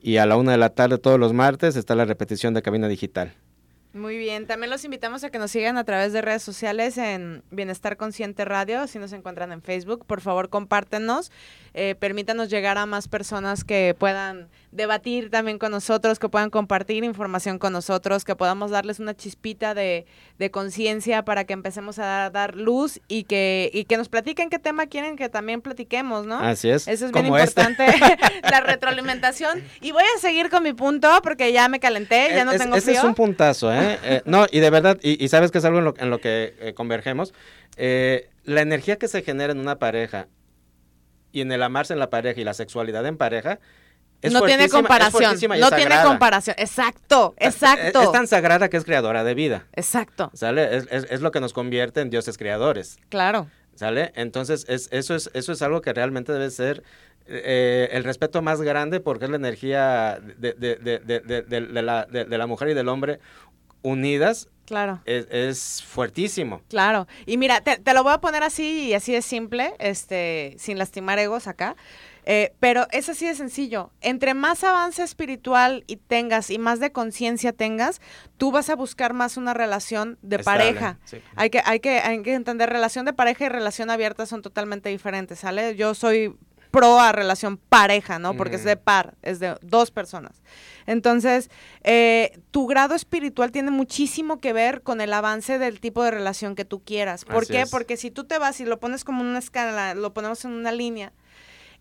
[0.00, 2.88] y a la una de la tarde todos los martes está la repetición de Cabina
[2.88, 3.34] Digital.
[3.96, 7.42] Muy bien, también los invitamos a que nos sigan a través de redes sociales en
[7.50, 11.32] Bienestar Consciente Radio, si nos encuentran en Facebook, por favor compártenos,
[11.78, 17.04] eh, permítanos llegar a más personas que puedan debatir también con nosotros, que puedan compartir
[17.04, 20.06] información con nosotros, que podamos darles una chispita de,
[20.50, 24.86] conciencia para que empecemos a dar, luz y que, y que nos platiquen qué tema
[24.86, 26.38] quieren que también platiquemos, ¿no?
[26.38, 26.88] Así es.
[26.88, 27.60] Eso es bien este.
[27.60, 27.86] importante,
[28.50, 29.62] la retroalimentación.
[29.82, 32.92] Y voy a seguir con mi punto porque ya me calenté, ya no tengo frío.
[32.92, 33.98] Ese es un puntazo, ¿eh?
[34.08, 37.34] Eh, no, y de verdad, y, sabes que es algo en lo, que eh, convergemos,
[37.76, 40.28] eh, la energía que se genera en una pareja
[41.32, 43.58] y en el amarse en la pareja y la sexualidad en pareja,
[44.22, 45.36] es no tiene comparación.
[45.60, 46.56] No tiene comparación.
[46.58, 48.00] Exacto, exacto.
[48.02, 49.66] Es, tan sagrada que es creadora de vida.
[49.74, 50.30] Exacto.
[50.32, 50.76] ¿Sale?
[50.90, 52.98] Es, lo que nos convierte en dioses creadores.
[53.08, 53.48] Claro.
[53.74, 54.12] ¿Sale?
[54.14, 56.82] Entonces, es, eso, es, eso es algo que realmente debe ser
[57.26, 62.68] el respeto más grande porque es la energía de, de, de, la, de, la, mujer
[62.68, 63.18] y del hombre
[63.82, 65.00] unidas Claro.
[65.06, 66.60] Es, fuertísimo.
[66.68, 67.06] Claro.
[67.24, 71.18] Y mira, te, lo voy a poner así y así de simple, este, sin lastimar
[71.18, 71.76] egos acá.
[72.28, 73.92] Eh, pero es así de sencillo.
[74.00, 78.00] Entre más avance espiritual y tengas y más de conciencia tengas,
[78.36, 80.98] tú vas a buscar más una relación de pareja.
[81.36, 84.88] Hay, que, hay, que, hay que entender, relación de pareja y relación abierta son totalmente
[84.88, 85.76] diferentes, ¿sale?
[85.76, 86.36] Yo soy
[86.76, 88.36] pro a relación pareja, ¿no?
[88.36, 90.42] Porque es de par, es de dos personas.
[90.86, 91.50] Entonces,
[91.82, 96.54] eh, tu grado espiritual tiene muchísimo que ver con el avance del tipo de relación
[96.54, 97.24] que tú quieras.
[97.24, 97.64] ¿Por qué?
[97.70, 100.70] Porque si tú te vas y lo pones como una escala, lo ponemos en una
[100.70, 101.12] línea,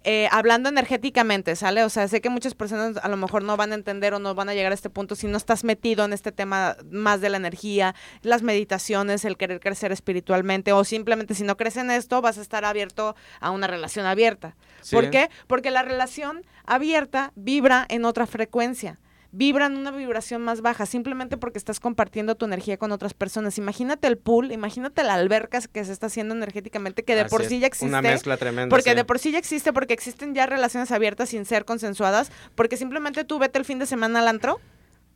[0.07, 1.83] eh, hablando energéticamente, ¿sale?
[1.83, 4.35] O sea, sé que muchas personas a lo mejor no van a entender o no
[4.35, 7.29] van a llegar a este punto si no estás metido en este tema más de
[7.29, 12.21] la energía, las meditaciones, el querer crecer espiritualmente o simplemente si no crees en esto
[12.21, 14.55] vas a estar abierto a una relación abierta.
[14.91, 15.31] ¿Por qué?
[15.47, 18.99] Porque la relación abierta vibra en otra frecuencia
[19.37, 23.57] vibran una vibración más baja, simplemente porque estás compartiendo tu energía con otras personas.
[23.57, 27.59] Imagínate el pool, imagínate la alberca que se está haciendo energéticamente, que de por sí
[27.59, 27.87] ya existe.
[27.87, 28.73] Una mezcla tremenda.
[28.73, 32.77] Porque de por sí ya existe, porque existen ya relaciones abiertas sin ser consensuadas, porque
[32.77, 34.61] simplemente tú vete el fin de semana al antro,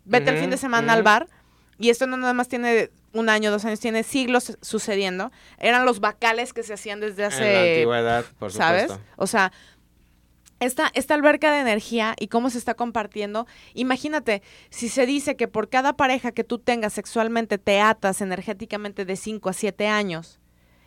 [0.04, 1.28] vete el fin de semana al bar,
[1.78, 5.32] y esto no nada más tiene un año, dos años, tiene siglos sucediendo.
[5.60, 7.48] Eran los bacales que se hacían desde hace...
[7.48, 8.88] En la antigüedad, por supuesto.
[8.90, 8.92] ¿Sabes?
[9.16, 9.54] O sea,
[10.60, 15.48] esta, esta alberca de energía y cómo se está compartiendo, imagínate, si se dice que
[15.48, 20.40] por cada pareja que tú tengas sexualmente te atas energéticamente de 5 a 7 años,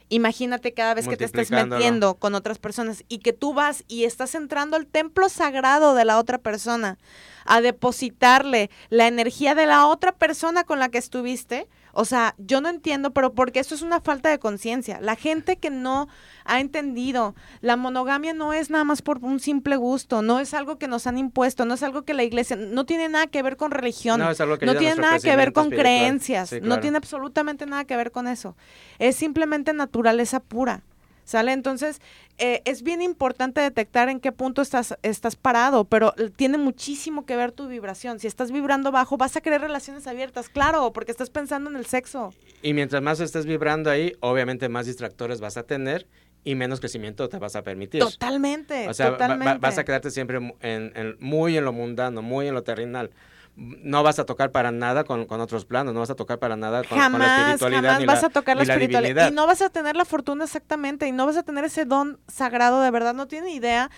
[0.08, 4.04] imagínate cada vez que te estés metiendo con otras personas y que tú vas y
[4.04, 6.98] estás entrando al templo sagrado de la otra persona
[7.46, 12.60] a depositarle la energía de la otra persona con la que estuviste, o sea, yo
[12.60, 15.00] no entiendo, pero porque eso es una falta de conciencia.
[15.00, 16.08] La gente que no
[16.44, 20.78] ha entendido, la monogamia no es nada más por un simple gusto, no es algo
[20.78, 23.56] que nos han impuesto, no es algo que la iglesia, no tiene nada que ver
[23.56, 24.34] con religión, no,
[24.76, 28.56] tiene nada que ver con creencias, no tiene absolutamente nada que ver con eso.
[28.98, 30.82] Es simplemente naturaleza pura.
[31.32, 31.52] ¿Sale?
[31.52, 32.02] Entonces,
[32.36, 37.36] eh, es bien importante detectar en qué punto estás, estás parado, pero tiene muchísimo que
[37.36, 38.18] ver tu vibración.
[38.18, 41.86] Si estás vibrando bajo, vas a querer relaciones abiertas, claro, porque estás pensando en el
[41.86, 42.34] sexo.
[42.60, 46.06] Y mientras más estés vibrando ahí, obviamente más distractores vas a tener
[46.44, 48.02] y menos crecimiento te vas a permitir.
[48.02, 48.86] Totalmente.
[48.90, 49.56] O sea, totalmente.
[49.56, 53.10] vas a quedarte siempre en, muy en lo mundano, muy en lo terrenal
[53.56, 56.82] no vas a tocar para nada con, otros planos, no vas a tocar para nada
[56.84, 58.00] con, la espiritualidad.
[58.00, 59.30] Jamás vas a tocar la, espiritualidad.
[59.30, 62.18] Y no vas a tener la fortuna exactamente, y no vas a tener ese don
[62.28, 63.90] sagrado, de verdad, no tiene idea.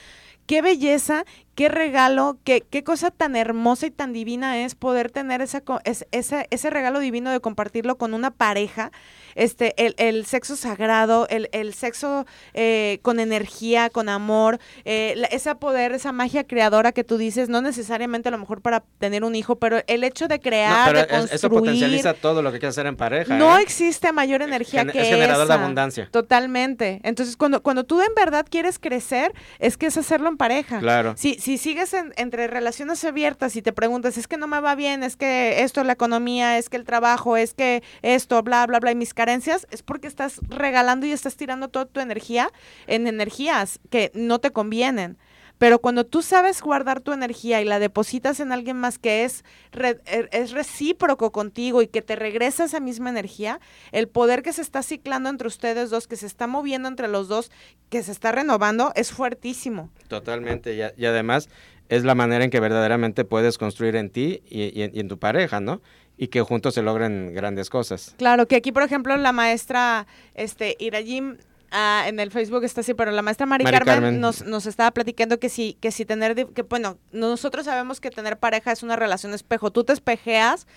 [0.47, 5.41] Qué belleza, qué regalo, qué, qué cosa tan hermosa y tan divina es poder tener
[5.43, 8.91] esa, ese, ese regalo divino de compartirlo con una pareja
[9.35, 15.55] este, el, el sexo sagrado, el, el sexo eh, con energía, con amor, eh, ese
[15.55, 19.35] poder, esa magia creadora que tú dices, no necesariamente a lo mejor para tener un
[19.35, 22.87] hijo, pero el hecho de crear, de construir, eso potencializa todo lo que quieres hacer
[22.87, 23.37] en pareja.
[23.37, 23.63] No ¿eh?
[23.63, 26.09] existe mayor energía que es generador de abundancia.
[26.11, 27.01] Totalmente.
[27.03, 30.79] Entonces, cuando, cuando tú en verdad quieres crecer, es que es hacerlo en pareja.
[30.79, 31.15] Claro.
[31.17, 35.03] Si, si sigues entre relaciones abiertas y te preguntas, es que no me va bien,
[35.03, 38.81] es que esto es la economía, es que el trabajo, es que esto, bla, bla,
[38.81, 42.51] bla, y mis carencias, es porque estás regalando y estás tirando toda tu energía
[42.87, 45.19] en energías que no te convienen.
[45.65, 49.47] Pero cuando tú sabes guardar tu energía y la depositas en alguien más que es,
[49.73, 54.61] er, es recíproco contigo y que te regresa esa misma energía, el poder que se
[54.61, 57.51] está ciclando entre ustedes dos, que se está moviendo entre los dos,
[57.89, 59.89] que se está renovando, es fuertísimo.
[60.09, 60.75] Totalmente.
[60.75, 61.49] Y, además
[61.89, 65.81] es la manera en que verdaderamente puedes construir en ti y, en, tu pareja, ¿no?
[66.19, 68.15] y que juntos se logren grandes cosas.
[68.19, 71.39] Claro, que aquí, por ejemplo, la maestra este, Irajim
[71.77, 75.41] Ah, en el Facebook está así, pero la maestra Mari, Carmen, Nos, nos, estaba platicando
[75.41, 79.35] que si, que si tener, que bueno, nosotros sabemos que tener pareja es una relación
[79.35, 79.73] espejo.
[79.73, 80.69] Tú te espejeas,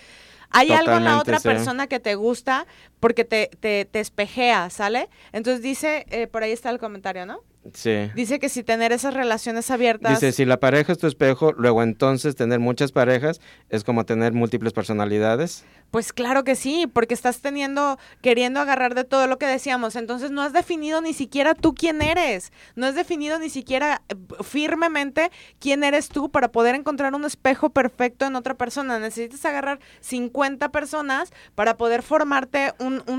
[0.50, 2.66] hay algo en la otra persona que te gusta
[3.00, 5.08] porque te, te, te espejea, ¿sale?
[5.34, 7.44] Entonces dice, eh, por ahí está el comentario, ¿no?
[7.74, 8.12] Sí.
[8.16, 10.20] Dice que si tener esas relaciones abiertas.
[10.20, 14.34] Dice, si la pareja es tu espejo, luego entonces tener muchas parejas es como tener
[14.34, 15.66] múltiples personalidades.
[15.92, 19.96] Pues claro que sí, porque estás teniendo, queriendo agarrar de todo lo que decíamos.
[19.96, 22.52] Entonces no has definido ni siquiera tú quién eres.
[22.76, 27.70] No has definido ni siquiera eh, firmemente quién eres tú para poder encontrar un espejo
[27.70, 29.00] perfecto en otra persona.
[29.00, 33.18] Necesitas agarrar 50 personas para poder formarte un, un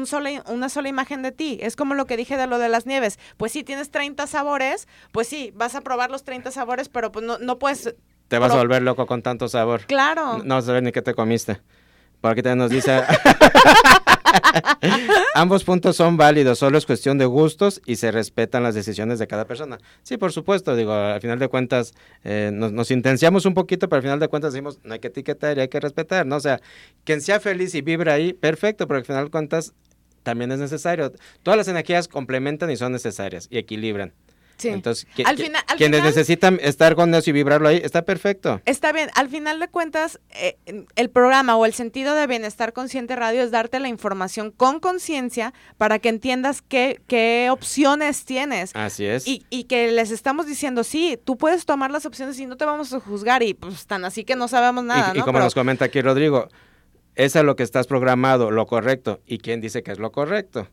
[0.48, 1.58] una sola imagen de ti.
[1.60, 3.18] Es como lo que dije de lo de las nieves.
[3.36, 7.24] Pues sí, tienes 30 sabores, pues sí, vas a probar los 30 sabores, pero pues
[7.24, 7.94] no, no puedes...
[8.28, 9.80] Te vas a volver loco con tanto sabor.
[9.86, 10.38] Claro.
[10.38, 11.60] No, no vas a saber ni qué te comiste.
[12.20, 13.02] Por aquí también nos dice...
[15.34, 19.26] Ambos puntos son válidos, solo es cuestión de gustos y se respetan las decisiones de
[19.26, 19.78] cada persona.
[20.02, 23.98] Sí, por supuesto, digo, al final de cuentas eh, nos, nos, intenciamos un poquito, pero
[23.98, 26.36] al final de cuentas decimos, no hay que etiquetar y hay que respetar, ¿no?
[26.36, 26.60] O sea,
[27.04, 29.72] quien sea feliz y vibra ahí, perfecto, pero al final de cuentas
[30.22, 31.12] también es necesario.
[31.42, 34.12] Todas las energías complementan y son necesarias y equilibran.
[34.58, 34.68] Sí.
[34.68, 35.06] Entonces,
[35.76, 38.60] quienes necesitan estar con eso y vibrarlo ahí, está perfecto.
[38.64, 39.08] Está bien.
[39.14, 40.58] Al final de cuentas, eh,
[40.96, 45.54] el programa o el sentido de Bienestar Consciente Radio es darte la información con conciencia
[45.76, 48.72] para que entiendas qué, qué opciones tienes.
[48.74, 49.28] Así es.
[49.28, 52.64] Y, y, que les estamos diciendo, sí, tú puedes tomar las opciones y no te
[52.64, 55.12] vamos a juzgar y pues tan así que no sabemos nada.
[55.14, 56.48] Y, como nos comenta aquí Rodrigo,
[57.14, 59.20] es a lo que estás programado, lo correcto.
[59.26, 60.68] ¿Y quién dice que es lo correcto?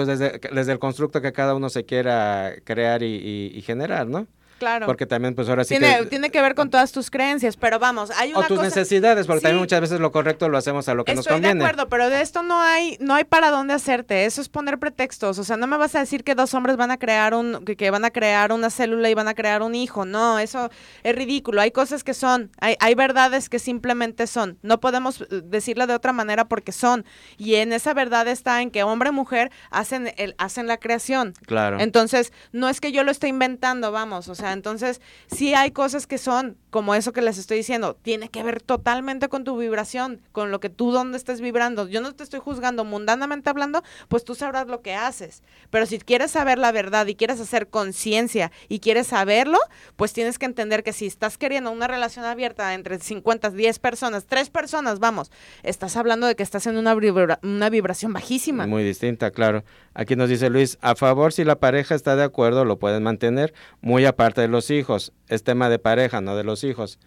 [0.00, 4.26] Pues desde, desde el constructo que cada uno se quiera crear y generar, ¿no?
[4.60, 4.84] Claro.
[4.84, 5.78] Porque también, pues ahora sí.
[5.78, 8.40] Tiene, tiene que ver con todas tus creencias, pero vamos, hay una.
[8.40, 11.26] O tus necesidades, porque también muchas veces lo correcto lo hacemos a lo que nos
[11.26, 11.48] conviene.
[11.48, 14.26] Estoy de acuerdo, pero de esto no hay, no hay para dónde hacerte.
[14.26, 15.38] Eso es poner pretextos.
[15.38, 17.90] O sea, no me vas a decir que dos hombres van a crear un, que,
[17.90, 20.04] van a crear una célula y van a crear un hijo.
[20.04, 20.68] No, eso
[21.04, 21.62] es ridículo.
[21.62, 24.58] Hay cosas que son, hay, hay verdades que simplemente son.
[24.60, 27.06] No podemos eh, decirla de otra manera porque son.
[27.38, 31.32] Y en esa verdad está en que hombre y mujer hacen, el, hacen la creación.
[31.46, 31.80] Claro.
[31.80, 34.28] Entonces, no es que yo lo esté inventando, vamos.
[34.28, 38.28] O sea, entonces, sí hay cosas que son como eso que les estoy diciendo, tiene
[38.28, 41.88] que ver totalmente con tu vibración, con lo que tú donde estés vibrando.
[41.88, 45.42] Yo no te estoy juzgando mundanamente hablando, pues tú sabrás lo que haces.
[45.70, 49.58] Pero si quieres saber la verdad y quieres hacer conciencia y quieres saberlo,
[49.96, 54.26] pues tienes que entender que si estás queriendo una relación abierta entre 50, 10 personas,
[54.26, 55.30] 3 personas, vamos,
[55.62, 56.96] estás hablando de que estás en una,
[57.42, 58.66] una vibración bajísima.
[58.66, 59.64] Muy distinta, claro.
[59.94, 63.52] Aquí nos dice Luis, a favor si la pareja está de acuerdo, lo pueden mantener,
[63.80, 65.12] muy aparte de los hijos.
[65.28, 66.98] Es tema de pareja, no de los hijos.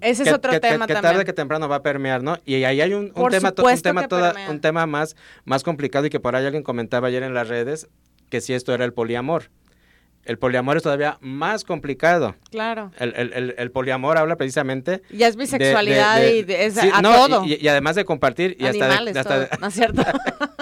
[0.00, 2.38] Ese es otro tema que, que tarde que temprano va a permear, ¿no?
[2.44, 6.20] Y ahí hay un, tema, un tema, toda, un tema más, más complicado y que
[6.20, 7.88] por ahí alguien comentaba ayer en las redes
[8.30, 9.50] que si esto era el poliamor.
[10.24, 12.36] El poliamor es todavía más complicado.
[12.50, 12.92] Claro.
[12.98, 15.02] El, el, el, poliamor habla precisamente...
[15.10, 17.46] Ya es bisexualidad y es a todo.
[17.46, 19.02] Y, además de compartir y hasta...
[19.04, 20.02] De, hasta ¿no es cierto?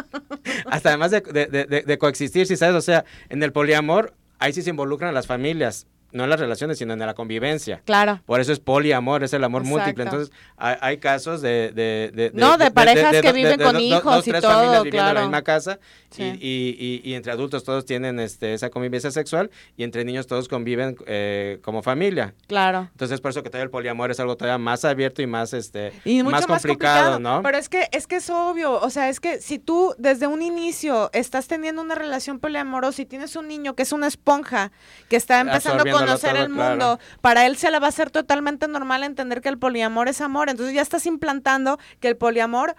[0.70, 4.70] hasta además de, de, coexistir, si sabes, o sea, en el poliamor ahí sí se
[4.70, 7.82] involucran las familias no en las relaciones, sino en la convivencia.
[7.84, 8.20] Claro.
[8.26, 10.04] Por eso es poliamor, es el amor múltiple.
[10.04, 14.52] Entonces, hay, casos de, de, No, de, parejas que viven con hijos y tres todo,
[14.52, 15.78] familias viviendo en la misma casa
[16.16, 20.48] y, y, y, entre adultos todos tienen este, esa convivencia sexual y entre niños todos
[20.48, 22.34] conviven eh, como familia.
[22.46, 22.88] Claro.
[22.92, 25.92] Entonces, por eso que todavía el poliamor es algo todavía más abierto y más, este,
[26.24, 27.42] más, complicado, ¿no?
[27.42, 30.42] Pero es que, es que es obvio, o sea, es que si tú desde un
[30.42, 34.72] inicio estás teniendo una relación poliamorosa y tienes un niño que es una esponja,
[35.08, 38.68] que está empezando con conocer el mundo, para él se le va a ser totalmente
[38.68, 40.48] normal entender que el poliamor es amor.
[40.48, 42.76] Entonces ya estás implantando que el poliamor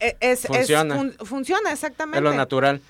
[0.00, 1.12] e, es, funciona.
[1.24, 2.18] funciona, exactamente.
[2.18, 2.80] Es lo natural.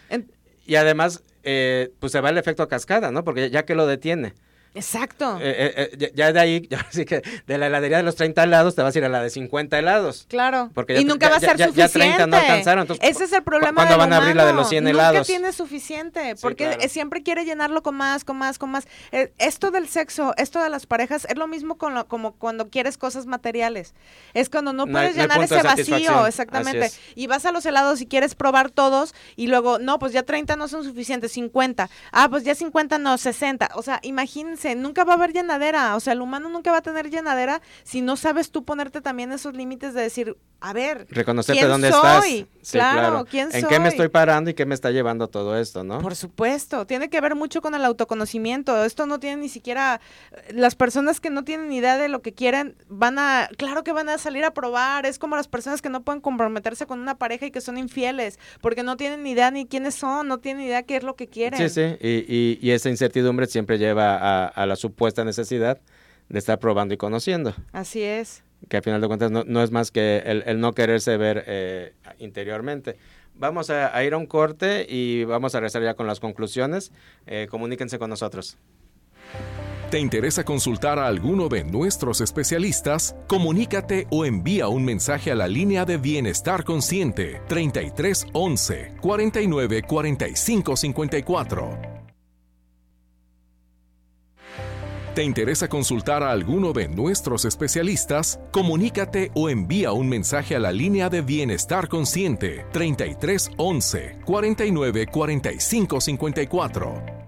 [0.66, 3.24] y además, eh, pues se va el efecto cascada, ¿no?
[3.24, 4.34] Porque ya que lo detiene.
[4.74, 5.38] Exacto.
[5.40, 8.74] Eh, eh, ya de ahí, ya, así que de la heladería de los 30 helados
[8.74, 10.26] te vas a ir a la de 50 helados.
[10.28, 10.70] Claro.
[10.74, 11.78] Porque y nunca va a ser suficiente.
[11.78, 12.86] Ya 30 no alcanzaron.
[13.00, 15.14] Ese es el problema ¿Cuándo van a abrir la de los 100 helados?
[15.14, 18.86] Nunca tiene suficiente, porque siempre quiere llenarlo con más, con más, con más.
[19.38, 22.96] esto del sexo, esto de las parejas, es lo mismo con lo, como cuando quieres
[22.96, 23.94] cosas materiales.
[24.34, 26.90] Es cuando no puedes llenar ese vacío, exactamente.
[27.14, 30.56] Y vas a los helados y quieres probar todos y luego, no, pues ya 30
[30.56, 31.88] no son suficientes, 50.
[32.12, 33.70] Ah, pues ya 50 no, 60.
[33.74, 35.96] O sea, imagínense, nunca va a haber llenadera.
[35.96, 39.32] O sea, el humano nunca va a tener llenadera si no sabes tú ponerte también
[39.32, 42.46] esos límites de decir, a ver, reconocerte dónde soy?
[42.60, 42.72] estás.
[42.72, 43.60] claro, ¿quién soy?
[43.60, 46.00] ¿En qué me estoy parando y qué me está llevando todo esto, no?
[46.00, 48.84] Por supuesto, tiene que ver mucho con el autoconocimiento.
[48.84, 50.00] Esto no tiene ni siquiera
[50.52, 54.10] las personas que no tienen idea de lo que quieren van a, claro que van
[54.10, 55.06] a salir a probar.
[55.06, 58.38] Es como las personas que no pueden comprometerse con una pareja y que son infieles
[58.60, 61.58] porque no tienen idea ni quiénes son, no tienen idea qué es lo que quieren.
[61.58, 65.80] Sí, sí, y, y, esa incertidumbre siempre lleva a, a la supuesta necesidad
[66.28, 67.54] de estar probando y conociendo.
[67.72, 71.44] Así es que al final de cuentas no, es más que el, no quererse ver
[71.46, 72.96] eh, interiormente.
[73.34, 76.92] Vamos a, ir a un corte y vamos a regresar ya con las conclusiones.
[77.26, 78.58] Eh, comuníquense con nosotros.
[79.90, 83.16] ¿Te interesa consultar a alguno de nuestros especialistas?
[83.26, 91.89] Comunícate o envía un mensaje a la línea de Bienestar Consciente 3311 49 45 54.
[95.14, 98.38] ¿Te interesa consultar a alguno de nuestros especialistas?
[98.52, 106.00] Comunícate o envía un mensaje a la línea de Bienestar Consciente 33 11 49 45
[106.00, 107.20] 54.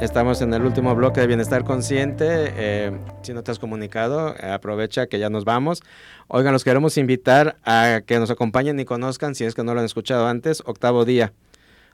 [0.00, 2.26] Estamos en el último bloque de Bienestar Consciente.
[2.28, 5.80] Eh, si no te has comunicado, eh, aprovecha que ya nos vamos.
[6.26, 9.80] Oigan, los queremos invitar a que nos acompañen y conozcan, si es que no lo
[9.80, 11.32] han escuchado antes, octavo día.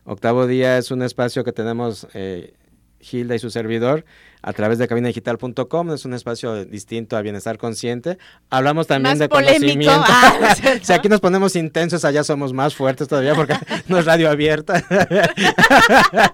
[0.05, 2.55] Octavo Día es un espacio que tenemos eh,
[3.01, 4.05] Hilda y su servidor
[4.43, 5.93] a través de cabinadigital.com.
[5.93, 8.19] Es un espacio distinto a bienestar consciente.
[8.51, 9.93] Hablamos también de conocimiento.
[9.93, 13.55] Ah, si aquí nos ponemos intensos, allá somos más fuertes todavía porque
[13.89, 14.85] no es radio abierta.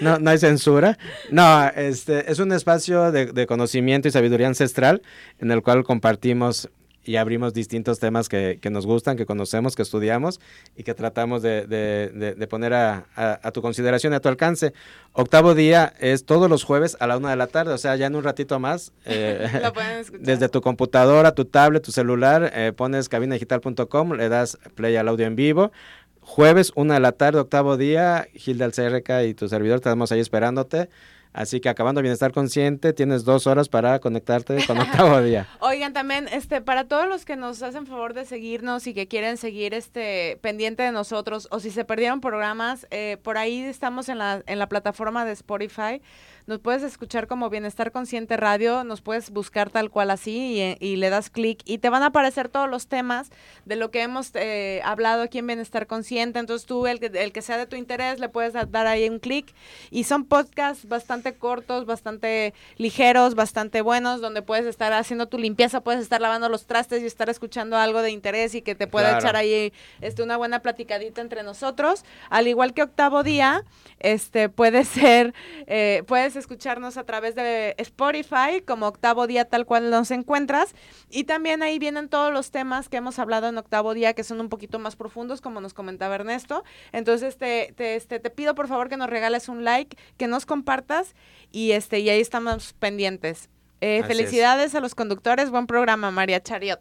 [0.00, 0.98] no, no hay censura.
[1.30, 5.02] No, este es un espacio de conocimiento y sabiduría ancestral
[5.38, 6.68] en el cual compartimos
[7.04, 10.40] y abrimos distintos temas que, que, nos gustan, que conocemos, que estudiamos
[10.76, 14.72] y que tratamos de, de, poner a, a, tu consideración y a tu alcance.
[15.12, 18.06] Octavo día es todos los jueves a la una de la tarde, o sea, ya
[18.06, 19.48] en un ratito más, eh,
[20.18, 25.26] desde tu computadora, tu tablet, tu celular, eh, pones cabinadigital.com, le das play al audio
[25.26, 25.72] en vivo.
[26.20, 30.88] Jueves, una de la tarde, octavo día, Gilda Alcerca y tu servidor, estamos ahí esperándote.
[31.34, 35.48] Así que acabando bienestar consciente, tienes dos horas para conectarte con octavo día.
[35.58, 39.36] Oigan, también, este, para todos los que nos hacen favor de seguirnos y que quieren
[39.36, 44.18] seguir este pendiente de nosotros, o si se perdieron programas, eh, por ahí estamos en
[44.18, 46.00] la, en la plataforma de Spotify.
[46.46, 51.08] Nos puedes escuchar como Bienestar Consciente Radio, nos puedes buscar tal cual así y, le
[51.08, 53.30] das clic y te van a aparecer todos los temas
[53.64, 56.38] de lo que hemos eh, hablado aquí en Bienestar Consciente.
[56.38, 59.20] Entonces tú, el que, el que sea de tu interés, le puedes dar ahí un
[59.20, 59.54] clic.
[59.90, 65.80] Y son podcasts bastante cortos, bastante ligeros, bastante buenos, donde puedes estar haciendo tu limpieza,
[65.80, 69.18] puedes estar lavando los trastes y estar escuchando algo de interés y que te pueda
[69.18, 72.04] echar ahí este, una buena platicadita entre nosotros.
[72.28, 73.64] Al igual que octavo día,
[74.00, 75.32] este puede ser,
[75.66, 80.74] eh, puedes escucharnos a través de Spotify como octavo día tal cual nos encuentras.
[81.10, 84.40] Y también ahí vienen todos los temas que hemos hablado en octavo día que son
[84.40, 86.64] un poquito más profundos, como nos comentaba Ernesto.
[86.92, 90.46] Entonces te, te, este, te pido por favor que nos regales un like, que nos
[90.46, 91.13] compartas
[91.50, 93.48] y, este, y ahí estamos pendientes.
[93.80, 96.80] Eh, felicidades a los conductores, buen programa, María Chariot.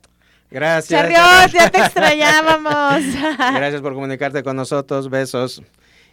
[0.49, 1.01] Gracias.
[1.01, 3.01] Chariot, ya te extrañábamos.
[3.37, 5.61] Gracias por comunicarte con nosotros, besos.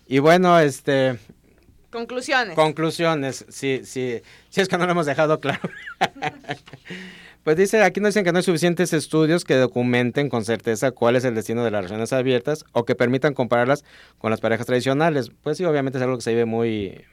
[0.06, 1.18] Y bueno, este,
[1.90, 2.54] Conclusiones.
[2.54, 5.60] Conclusiones, sí, sí, sí es que no lo hemos dejado claro.
[7.44, 11.16] pues dice, aquí nos dicen que no hay suficientes estudios que documenten con certeza cuál
[11.16, 13.84] es el destino de las relaciones abiertas o que permitan compararlas
[14.18, 15.30] con las parejas tradicionales.
[15.42, 17.04] Pues sí, obviamente es algo que se vive muy...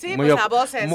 [0.00, 0.90] Sí, muy pues a voces.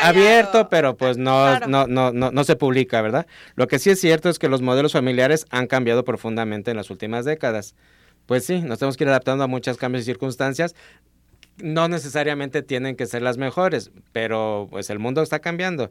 [0.00, 3.26] abierto, pero pues no, no, no, no, no se publica, ¿verdad?
[3.54, 6.90] Lo que sí es cierto es que los modelos familiares han cambiado profundamente en las
[6.90, 7.74] últimas décadas.
[8.26, 10.74] Pues sí, nos tenemos que ir adaptando a muchos cambios y circunstancias
[11.62, 15.90] no necesariamente tienen que ser las mejores, pero pues el mundo está cambiando.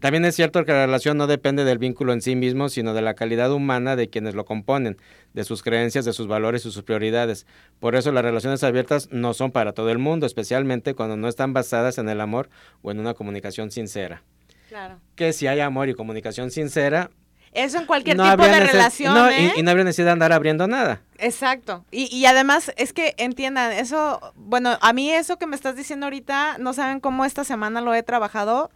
[0.00, 3.02] También es cierto que la relación no depende del vínculo en sí mismo, sino de
[3.02, 4.96] la calidad humana de quienes lo componen,
[5.34, 7.46] de sus creencias, de sus valores y sus prioridades.
[7.80, 11.52] Por eso las relaciones abiertas no son para todo el mundo, especialmente cuando no están
[11.52, 12.48] basadas en el amor
[12.80, 14.22] o en una comunicación sincera.
[14.70, 15.00] Claro.
[15.16, 17.10] Que si hay amor y comunicación sincera,
[17.52, 19.12] Eso en cualquier tipo de relación.
[19.12, 19.52] No, ¿eh?
[19.56, 21.02] y, no habría necesidad de andar abriendo nada.
[21.18, 21.84] Exacto.
[21.90, 26.06] Y, y además es que entiendan, eso, bueno, a mí eso que me estás diciendo
[26.06, 28.70] ahorita, no saben cómo esta semana lo he trabajado,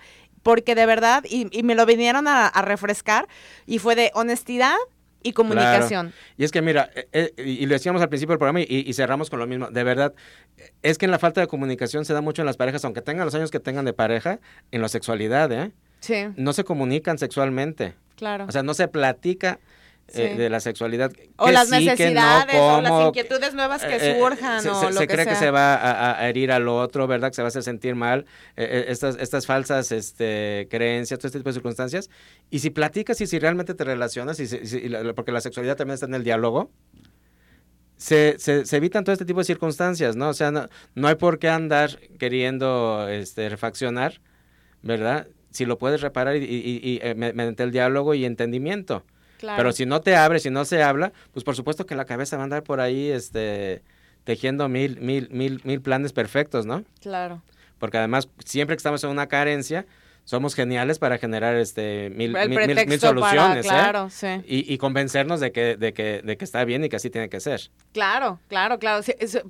[0.45, 3.27] porque de verdad, y, y me lo vinieron a, refrescar,
[3.67, 4.77] y fue de honestidad,
[5.27, 6.13] y comunicación.
[6.37, 8.93] Y es que mira, eh, eh, y lo decíamos al principio del programa y, y,
[8.93, 10.13] cerramos con lo mismo, de verdad,
[10.83, 13.25] es que en la falta de comunicación se da mucho en las parejas, aunque tengan
[13.25, 14.39] los años que tengan de pareja,
[14.71, 15.73] en la sexualidad, ¿eh?
[16.01, 16.27] Sí.
[16.37, 17.95] No se comunican sexualmente.
[18.17, 18.45] Claro.
[18.47, 19.59] O sea, no se platica
[20.09, 21.13] eh, de la sexualidad.
[21.37, 25.07] O las necesidades, o las inquietudes nuevas que eh, eh, surjan, se, o lo se
[25.07, 27.31] cree que se va a, herir al otro, ¿verdad?
[27.31, 28.27] Que se va a hacer sentir mal.
[28.57, 32.11] estas, estas falsas este, creencias, todo este tipo de circunstancias.
[32.51, 34.47] Y si platicas y si realmente te relacionas, y,
[35.15, 36.71] porque la sexualidad también está en el diálogo,
[37.97, 40.29] se, se, evitan todo este tipo de circunstancias, ¿no?
[40.29, 44.21] O sea, no, no hay por qué andar queriendo este, refaccionar,
[44.83, 45.29] ¿verdad?
[45.51, 49.05] si lo puedes reparar y, y, mediante el diálogo y entendimiento.
[49.57, 52.37] Pero si no te abre, si no se habla, pues por supuesto que la cabeza
[52.37, 53.83] va a andar por ahí este,
[54.25, 56.85] tejiendo mil, mil, mil, mil planes perfectos, ¿no?
[57.01, 57.43] Claro.
[57.79, 59.87] Porque además, siempre que estamos en una carencia,
[60.25, 64.27] somos geniales para generar este mil, mil, soluciones claro, sí.
[64.47, 67.29] y, y, convencernos de que, de, que, de que está bien y que así tiene
[67.29, 67.71] que ser.
[67.93, 69.05] Claro, claro, claro.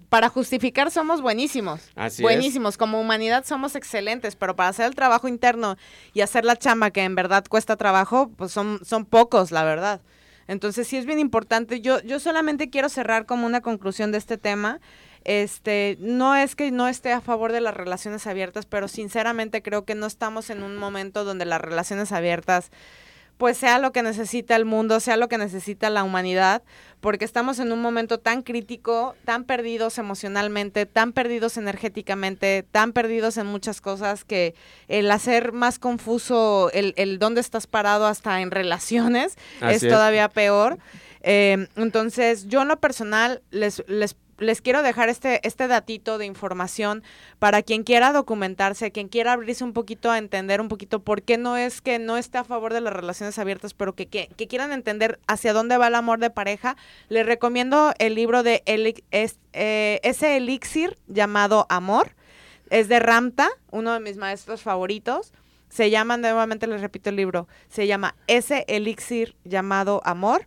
[0.09, 1.93] para justificar somos buenísimos.
[1.95, 2.77] Así buenísimos.
[2.77, 5.77] Como humanidad somos excelentes, pero para hacer el trabajo interno
[6.13, 10.01] y hacer la chamba que en verdad cuesta trabajo, pues son, son pocos, la verdad.
[10.49, 11.81] Entonces sí es bien importante.
[11.81, 14.81] Yo, yo solamente quiero cerrar como una conclusión de este tema
[15.25, 19.85] este, no es que no esté a favor de las relaciones abiertas, pero sinceramente creo
[19.85, 22.71] que no estamos en un momento donde las relaciones abiertas
[23.39, 26.63] pues sea lo que necesita el mundo, sea lo que necesita la humanidad,
[27.01, 33.37] porque estamos en un momento tan crítico, tan perdidos emocionalmente, tan perdidos energéticamente, tan perdidos
[33.37, 34.55] en muchas cosas que
[34.89, 40.79] el hacer más confuso el, el dónde estás parado hasta en relaciones es, todavía peor.
[41.23, 46.27] Eh, entonces, yo en lo personal les, les les quiero dejar este, este datito de
[46.27, 47.03] información
[47.39, 51.39] para quien quiera documentarse, quien quiera abrirse un poquito a entender un poquito por qué
[51.39, 54.73] no es que no esté a favor de las relaciones abiertas, pero que, que, quieran
[54.73, 56.77] entender hacia dónde va el amor de pareja,
[57.09, 62.15] les recomiendo el libro de eh, ese elixir llamado Amor.
[62.71, 65.33] Es de Ramta, uno de mis maestros favoritos.
[65.69, 70.47] Se llama, nuevamente les repito el libro, se llama Ese elixir llamado Amor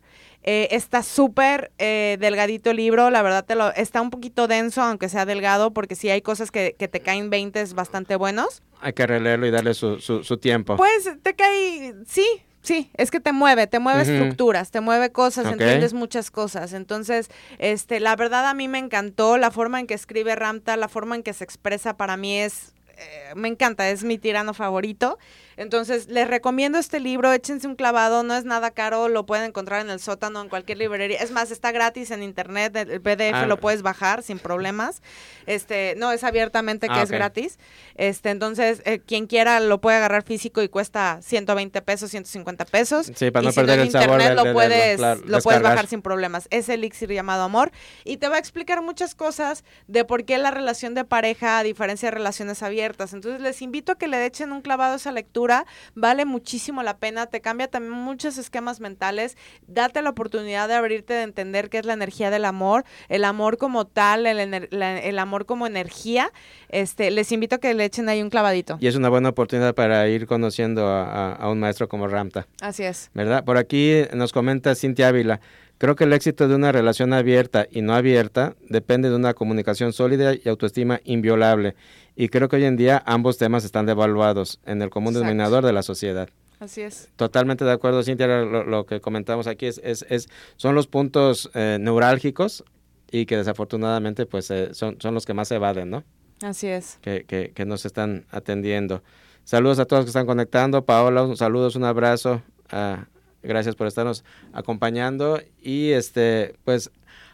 [0.50, 4.82] eh, está súper eh, delgadito el libro, la verdad te lo, está un poquito denso,
[4.82, 8.64] aunque sea delgado, porque sí hay cosas que, te caen 20 bastante buenos.
[8.80, 10.78] Hay que releerlo y darle su, su, tiempo.
[10.78, 12.26] Pues te cae, sí,
[12.62, 16.72] Sí, es que te mueve, te mueve estructuras, te mueve cosas, entiendes muchas cosas.
[16.74, 17.30] Entonces,
[17.60, 21.16] este, la verdad a mí me encantó la forma en que escribe Ramta, la forma
[21.16, 25.18] en que se expresa para mí es, eh, me encanta, es mi tirano favorito.
[25.58, 29.82] Entonces, les recomiendo este libro, échense un clavado, no es nada caro, lo pueden encontrar
[29.82, 31.18] en el sótano, en cualquier librería.
[31.18, 35.02] Es más, está gratis en internet, el PDF ah, lo puedes bajar sin problemas.
[35.48, 37.58] Este, no, es abiertamente que ah, es gratis.
[37.96, 43.12] Este, entonces, eh, quien quiera lo puede agarrar físico y cuesta 120 pesos, 150 pesos.
[43.16, 46.48] Sí, para no perder el internet sabor lo puedes, lo puedes bajar sin problemas.
[46.52, 47.72] Es el elixir llamado amor
[48.04, 51.64] y te va a explicar muchas cosas de por qué la relación de pareja a
[51.64, 53.14] diferencia de relaciones abiertas.
[53.14, 55.47] Entonces, les invito a que le echen un clavado a esa lectura
[55.96, 59.38] vale muchísimo la pena, te cambia también muchos esquemas mentales,
[59.68, 63.58] date la oportunidad de abrirte, de entender qué es la energía del amor, el amor
[63.58, 66.32] como tal, el, amor como energía,
[66.70, 68.78] este, les invito a que le echen ahí un clavadito.
[68.80, 72.48] Y es una buena oportunidad para ir conociendo a, a un maestro como Ramta.
[72.62, 73.10] Así es.
[73.14, 73.44] ¿Verdad?
[73.44, 75.40] Por aquí nos comenta Cintia Ávila.
[75.78, 79.94] Creo que el éxito de una relación abierta y no abierta depende de una comunicación
[79.94, 81.76] sólida y autoestima inviolable.
[82.16, 85.74] Y creo que hoy en día ambos temas están devaluados en el común denominador de
[85.74, 86.30] la sociedad.
[86.60, 87.10] Así es.
[87.16, 92.64] Totalmente de acuerdo, Cintia, lo, que comentamos aquí es, es, son los puntos eh, neurálgicos
[93.12, 96.04] y que desafortunadamente pues eh, son, son los que más se evaden, ¿no?
[96.42, 96.98] Así es.
[97.02, 99.04] Que, que, que nos están atendiendo.
[99.44, 100.84] Saludos a todos que están conectando.
[100.86, 102.42] Paola, saludos, un abrazo.
[102.72, 103.06] a
[103.44, 104.24] Gracias por estarnos
[104.54, 105.42] acompañando.
[105.62, 106.92] Y este, pues,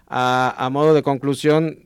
[0.07, 1.79] a, modo de conclusión,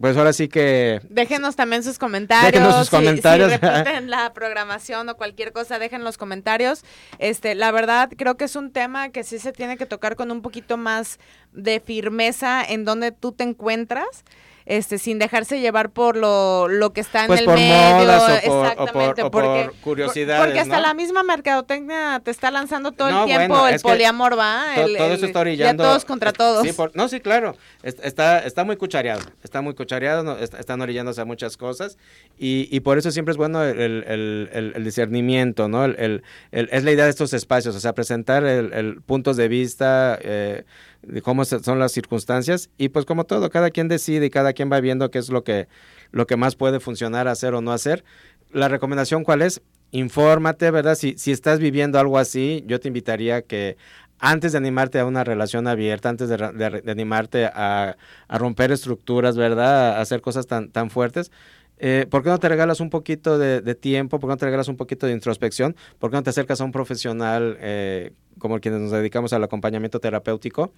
[0.00, 1.00] pues ahora sí que...
[1.08, 2.52] Déjenos también sus comentarios.
[2.52, 3.52] Déjenos sus comentarios.
[3.52, 6.84] Si, repiten la programación o cualquier cosa, dejen los comentarios.
[7.18, 10.30] Este, la verdad, creo que es un tema que sí se tiene que tocar con
[10.30, 11.18] un poquito más
[11.52, 14.24] de firmeza en donde tú te encuentras.
[14.66, 17.96] Este, sin dejarse llevar por lo, lo que está en pues el por medio.
[17.96, 18.42] Modas
[18.76, 20.44] o por, porque, curiosidades.
[20.44, 24.66] Porque hasta la misma mercadotecnia te está lanzando todo el tiempo el poliamor, ¿va?
[24.74, 25.82] todo eso está orillando.
[25.82, 26.66] Ya todos contra todos.
[26.94, 27.56] no, sí, claro.
[27.82, 29.22] Está, está muy cuchareado.
[29.42, 31.98] Está muy cuchareado, están orillándose a muchas cosas.
[32.38, 35.84] Y, y por eso siempre es bueno el, el, el discernimiento, ¿no?
[35.84, 40.18] El, es la idea de estos espacios, o sea, presentar el, puntos de vista.
[40.22, 40.64] Eh,
[41.06, 44.70] de cómo son las circunstancias y pues como todo, cada quien decide y cada quien
[44.70, 45.68] va viendo qué es lo que,
[46.10, 48.04] lo que más puede funcionar, hacer o no hacer.
[48.52, 50.94] La recomendación cuál es, infórmate, ¿verdad?
[50.94, 53.76] Si, si estás viviendo algo así, yo te invitaría que
[54.18, 57.96] antes de animarte a una relación abierta, antes de, animarte a,
[58.28, 59.96] romper estructuras, ¿verdad?
[59.96, 61.30] A hacer cosas tan, tan fuertes,
[61.78, 64.18] eh, ¿por qué no te regalas un poquito de, tiempo?
[64.18, 65.76] ¿Por qué no te regalas un poquito de introspección?
[65.98, 70.00] ¿Por qué no te acercas a un profesional eh, como quienes nos dedicamos al acompañamiento
[70.00, 70.72] terapéutico?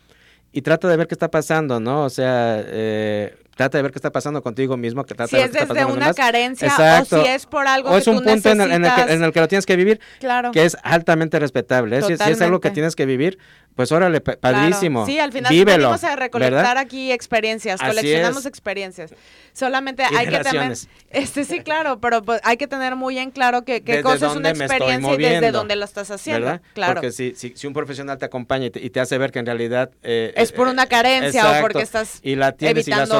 [0.52, 2.04] Y trata de ver qué está pasando, ¿no?
[2.04, 5.42] O sea, eh, trata de ver qué está pasando contigo mismo, que trata si de
[5.42, 8.50] ver es qué desde una carencia o si es por algo o es un punto
[8.50, 8.84] en el, en,
[9.24, 10.52] el que, lo tienes que vivir, claro.
[10.52, 12.02] que es altamente respetable.
[12.02, 13.38] Si, si, es algo que tienes que vivir,
[13.76, 15.04] pues órale, padrísimo.
[15.04, 19.14] Sí, al final Vívelo, venimos a recolectar aquí experiencias, coleccionamos experiencias.
[19.52, 20.76] Solamente hay que tener,
[21.10, 24.36] este sí, claro, pero pues, hay que tener muy en claro que qué cosa es
[24.36, 26.46] una experiencia y desde dónde lo estás haciendo.
[26.46, 26.62] ¿verdad?
[26.74, 26.94] Claro.
[26.94, 29.90] Porque si, si, si, un profesional te acompaña y te, hace ver que en realidad...
[30.02, 33.10] Eh, es por una carencia o porque estás Y la tienes y las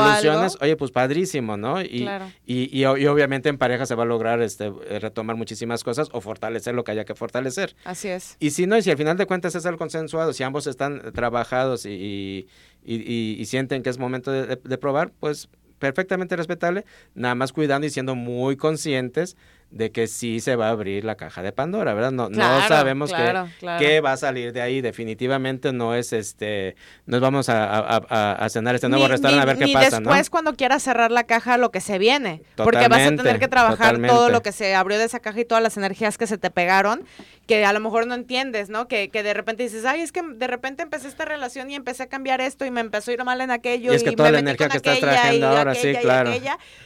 [0.61, 1.81] oye, pues padrísimo, ¿no?
[1.81, 2.09] Y,
[2.47, 4.71] y, y, obviamente en pareja se va a lograr este
[5.01, 7.77] retomar muchísimas cosas o fortalecer lo que haya que fortalecer.
[7.85, 8.37] Así es.
[8.41, 11.13] Y si no, y si al final de cuentas es el consensuado, si ambos están
[11.13, 12.49] trabajados y,
[12.85, 15.49] y, sienten que es momento de, probar, pues
[15.79, 19.37] perfectamente respetable, nada más cuidando y siendo muy conscientes
[19.71, 22.13] de que sí se va a abrir la caja de Pandora, ¿verdad?
[22.13, 24.81] No, no sabemos qué, va a salir de ahí.
[24.81, 30.01] Definitivamente no es este, nos vamos a, cenar este nuevo restaurante a ver qué pasa,
[30.01, 33.49] después cuando quieras cerrar la caja lo que se viene, porque vas a tener que
[33.49, 36.39] trabajar todo lo que se abrió de esa caja y todas las energías que se
[36.39, 37.05] te pegaron,
[37.47, 38.89] que a lo mejor no entiendes, ¿no?
[38.89, 42.05] Que, que de repente dices, ay, es que de repente empecé esta relación y empecé
[42.05, 44.31] a cambiar esto y me empezó a ir mal en aquello y, es que toda
[44.31, 46.31] la energía que estás trayendo ahora, sí, claro.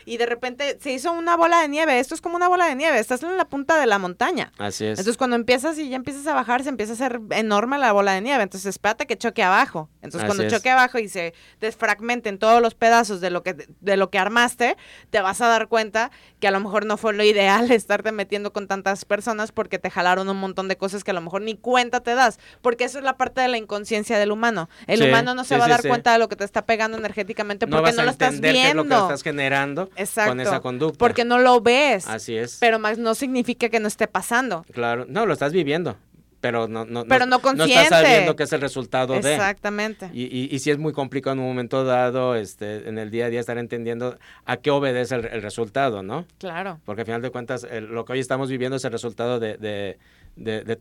[0.05, 1.99] y de repente se hizo una bola de nieve.
[1.99, 4.53] Esto es como una bola de nieve, estás en la punta de la montaña.
[4.59, 4.99] Así es.
[4.99, 8.13] Entonces cuando empiezas y ya empiezas a bajar, se empieza a hacer enorme la bola
[8.13, 8.43] de nieve.
[8.43, 9.89] Entonces espérate que choque abajo.
[10.03, 14.11] Entonces cuando choque abajo y se desfragmenten todos los pedazos de lo que de lo
[14.11, 14.77] que armaste,
[15.11, 18.53] te vas a dar cuenta que a lo mejor no fue lo ideal estarte metiendo
[18.53, 21.57] con tantas personas porque te jalaron un montón de cosas que a lo mejor ni
[21.57, 24.69] cuenta te das, porque eso es la parte de la inconsciencia del humano.
[24.87, 27.67] El humano no se va a dar cuenta de lo que te está pegando energéticamente
[27.67, 28.61] porque no, lo estás viendo.
[28.61, 29.91] Qué es lo que estás generando
[30.27, 30.99] con esa conducta.
[30.99, 32.07] Porque no lo ves.
[32.07, 32.60] Así es.
[32.61, 34.65] Pero más no significa que no esté pasando.
[34.73, 35.97] Claro, no, lo estás viviendo
[36.41, 39.35] pero no, no, pero no, no, estás sabiendo que es el resultado de.
[39.35, 40.11] Exactamente.
[40.13, 43.27] Y, y, y, si es muy complicado en un momento dado, este, en el día
[43.27, 46.25] a día, estar entendiendo a qué obedece el, resultado, ¿no?
[46.39, 46.81] Claro.
[46.85, 49.99] Porque al final de cuentas, lo que hoy estamos viviendo es el resultado de, de,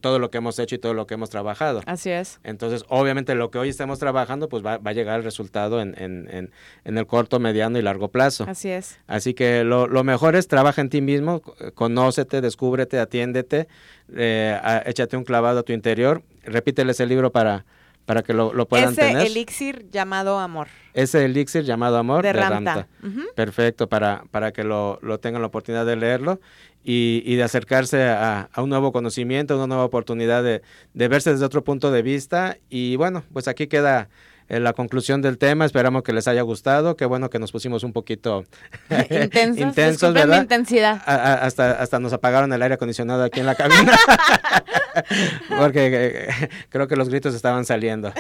[0.02, 1.82] todo lo que hemos hecho y todo lo que hemos trabajado.
[1.86, 2.40] Así es.
[2.44, 6.52] Entonces, obviamente, lo que hoy estamos trabajando, pues va, a llegar el resultado en, en,
[6.84, 8.46] en, el corto, mediano y largo plazo.
[8.48, 9.00] Así es.
[9.08, 11.42] Así que lo, lo mejor es trabaja en ti mismo,
[11.76, 13.68] conócete, descúbrete, atiéndete,
[14.16, 17.66] eh, échate un clavado a tu interior, repítele ese libro para,
[18.10, 19.28] para que lo, lo puedan Ese tener.
[19.28, 20.68] elixir llamado amor.
[20.96, 22.88] Ese elixir llamado amor de, Ramta.
[23.36, 26.42] Perfecto, para, para que lo, lo tengan la oportunidad de leerlo
[26.84, 30.64] y, y de acercarse a, a, un nuevo conocimiento, una nueva oportunidad de,
[30.96, 32.58] de, verse desde otro punto de vista.
[32.68, 34.10] Y bueno, pues aquí queda
[34.50, 35.64] eh, la conclusión del tema.
[35.64, 36.98] Esperamos que les haya gustado.
[36.98, 38.46] Qué bueno que nos pusimos un poquito
[39.10, 40.42] intensos, intensos ¿verdad?
[40.42, 41.02] intensidad.
[41.06, 43.96] hasta, hasta nos apagaron el aire acondicionado aquí en la cabina.
[45.60, 48.12] Porque eh, creo que los gritos estaban saliendo.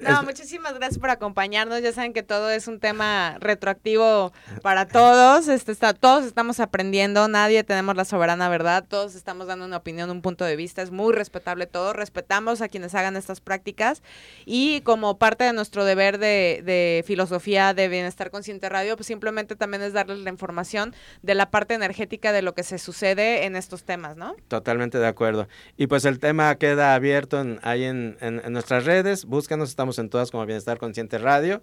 [0.00, 1.82] no, muchísimas gracias por acompañarnos.
[1.82, 4.32] Ya saben que todo es un tema retroactivo
[4.62, 5.48] para todos.
[5.48, 7.26] Este está, todos estamos aprendiendo.
[7.26, 8.84] Nadie tenemos la soberana verdad.
[8.88, 10.82] Todos estamos dando una opinión, un punto de vista.
[10.82, 11.92] Es muy respetable todo.
[11.92, 14.00] Respetamos a quienes hagan estas prácticas
[14.46, 19.82] y como parte de nuestro deber de, filosofía de Bienestar Consciente Radio, pues simplemente también
[19.82, 23.84] es darles la información de la parte energética de lo que se sucede en estos
[23.84, 24.36] temas, ¿no?
[24.48, 25.48] Totalmente de acuerdo.
[25.76, 28.16] Y pues el tema queda abierto ahí en,
[28.50, 29.24] nuestras redes.
[29.24, 31.62] Búscanos, estamos en todas como Bienestar Consciente Radio.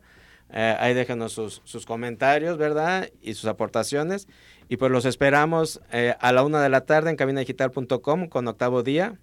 [0.54, 3.10] Eh, ahí déjenos sus, comentarios, ¿verdad?
[3.22, 4.28] Y sus aportaciones.
[4.68, 8.84] Y pues los esperamos eh, a la una de la tarde en cabinadigital.com con octavo
[8.84, 9.18] día.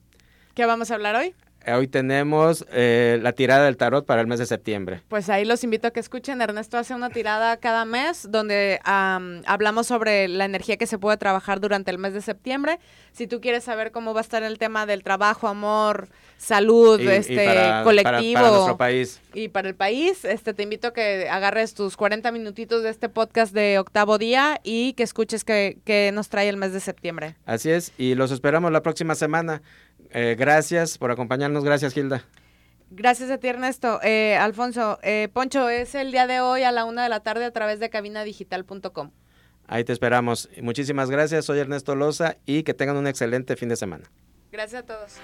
[0.54, 1.34] ¿Qué vamos a hablar hoy?
[1.74, 5.02] Hoy tenemos eh, la tirada del tarot para el mes de septiembre.
[5.08, 6.40] Pues ahí los invito a que escuchen.
[6.40, 11.60] Ernesto hace una tirada cada mes donde hablamos sobre la energía que se puede trabajar
[11.60, 12.78] durante el mes de septiembre.
[13.12, 17.34] Si tú quieres saber cómo va a estar el tema del trabajo, amor, salud, este
[17.84, 21.96] colectivo para, nuestro país y para el país, este te invito a que agarres tus
[21.96, 26.48] 40 minutitos de este podcast de octavo día y que escuches que, que nos trae
[26.48, 27.36] el mes de septiembre.
[27.44, 29.62] Así es, y los esperamos la próxima semana.
[30.10, 31.64] Eh, gracias por acompañarnos.
[31.64, 32.24] Gracias, Gilda.
[32.90, 34.00] Gracias a ti, Ernesto.
[34.02, 37.44] Eh, Alfonso, eh, Poncho, es el día de hoy a la una de la tarde
[37.44, 39.10] a través de cabinadigital.com.
[39.66, 40.48] Ahí te esperamos.
[40.62, 41.44] Muchísimas gracias.
[41.44, 44.10] Soy Ernesto Loza y que tengan un excelente fin de semana.
[44.50, 45.18] Gracias a todos.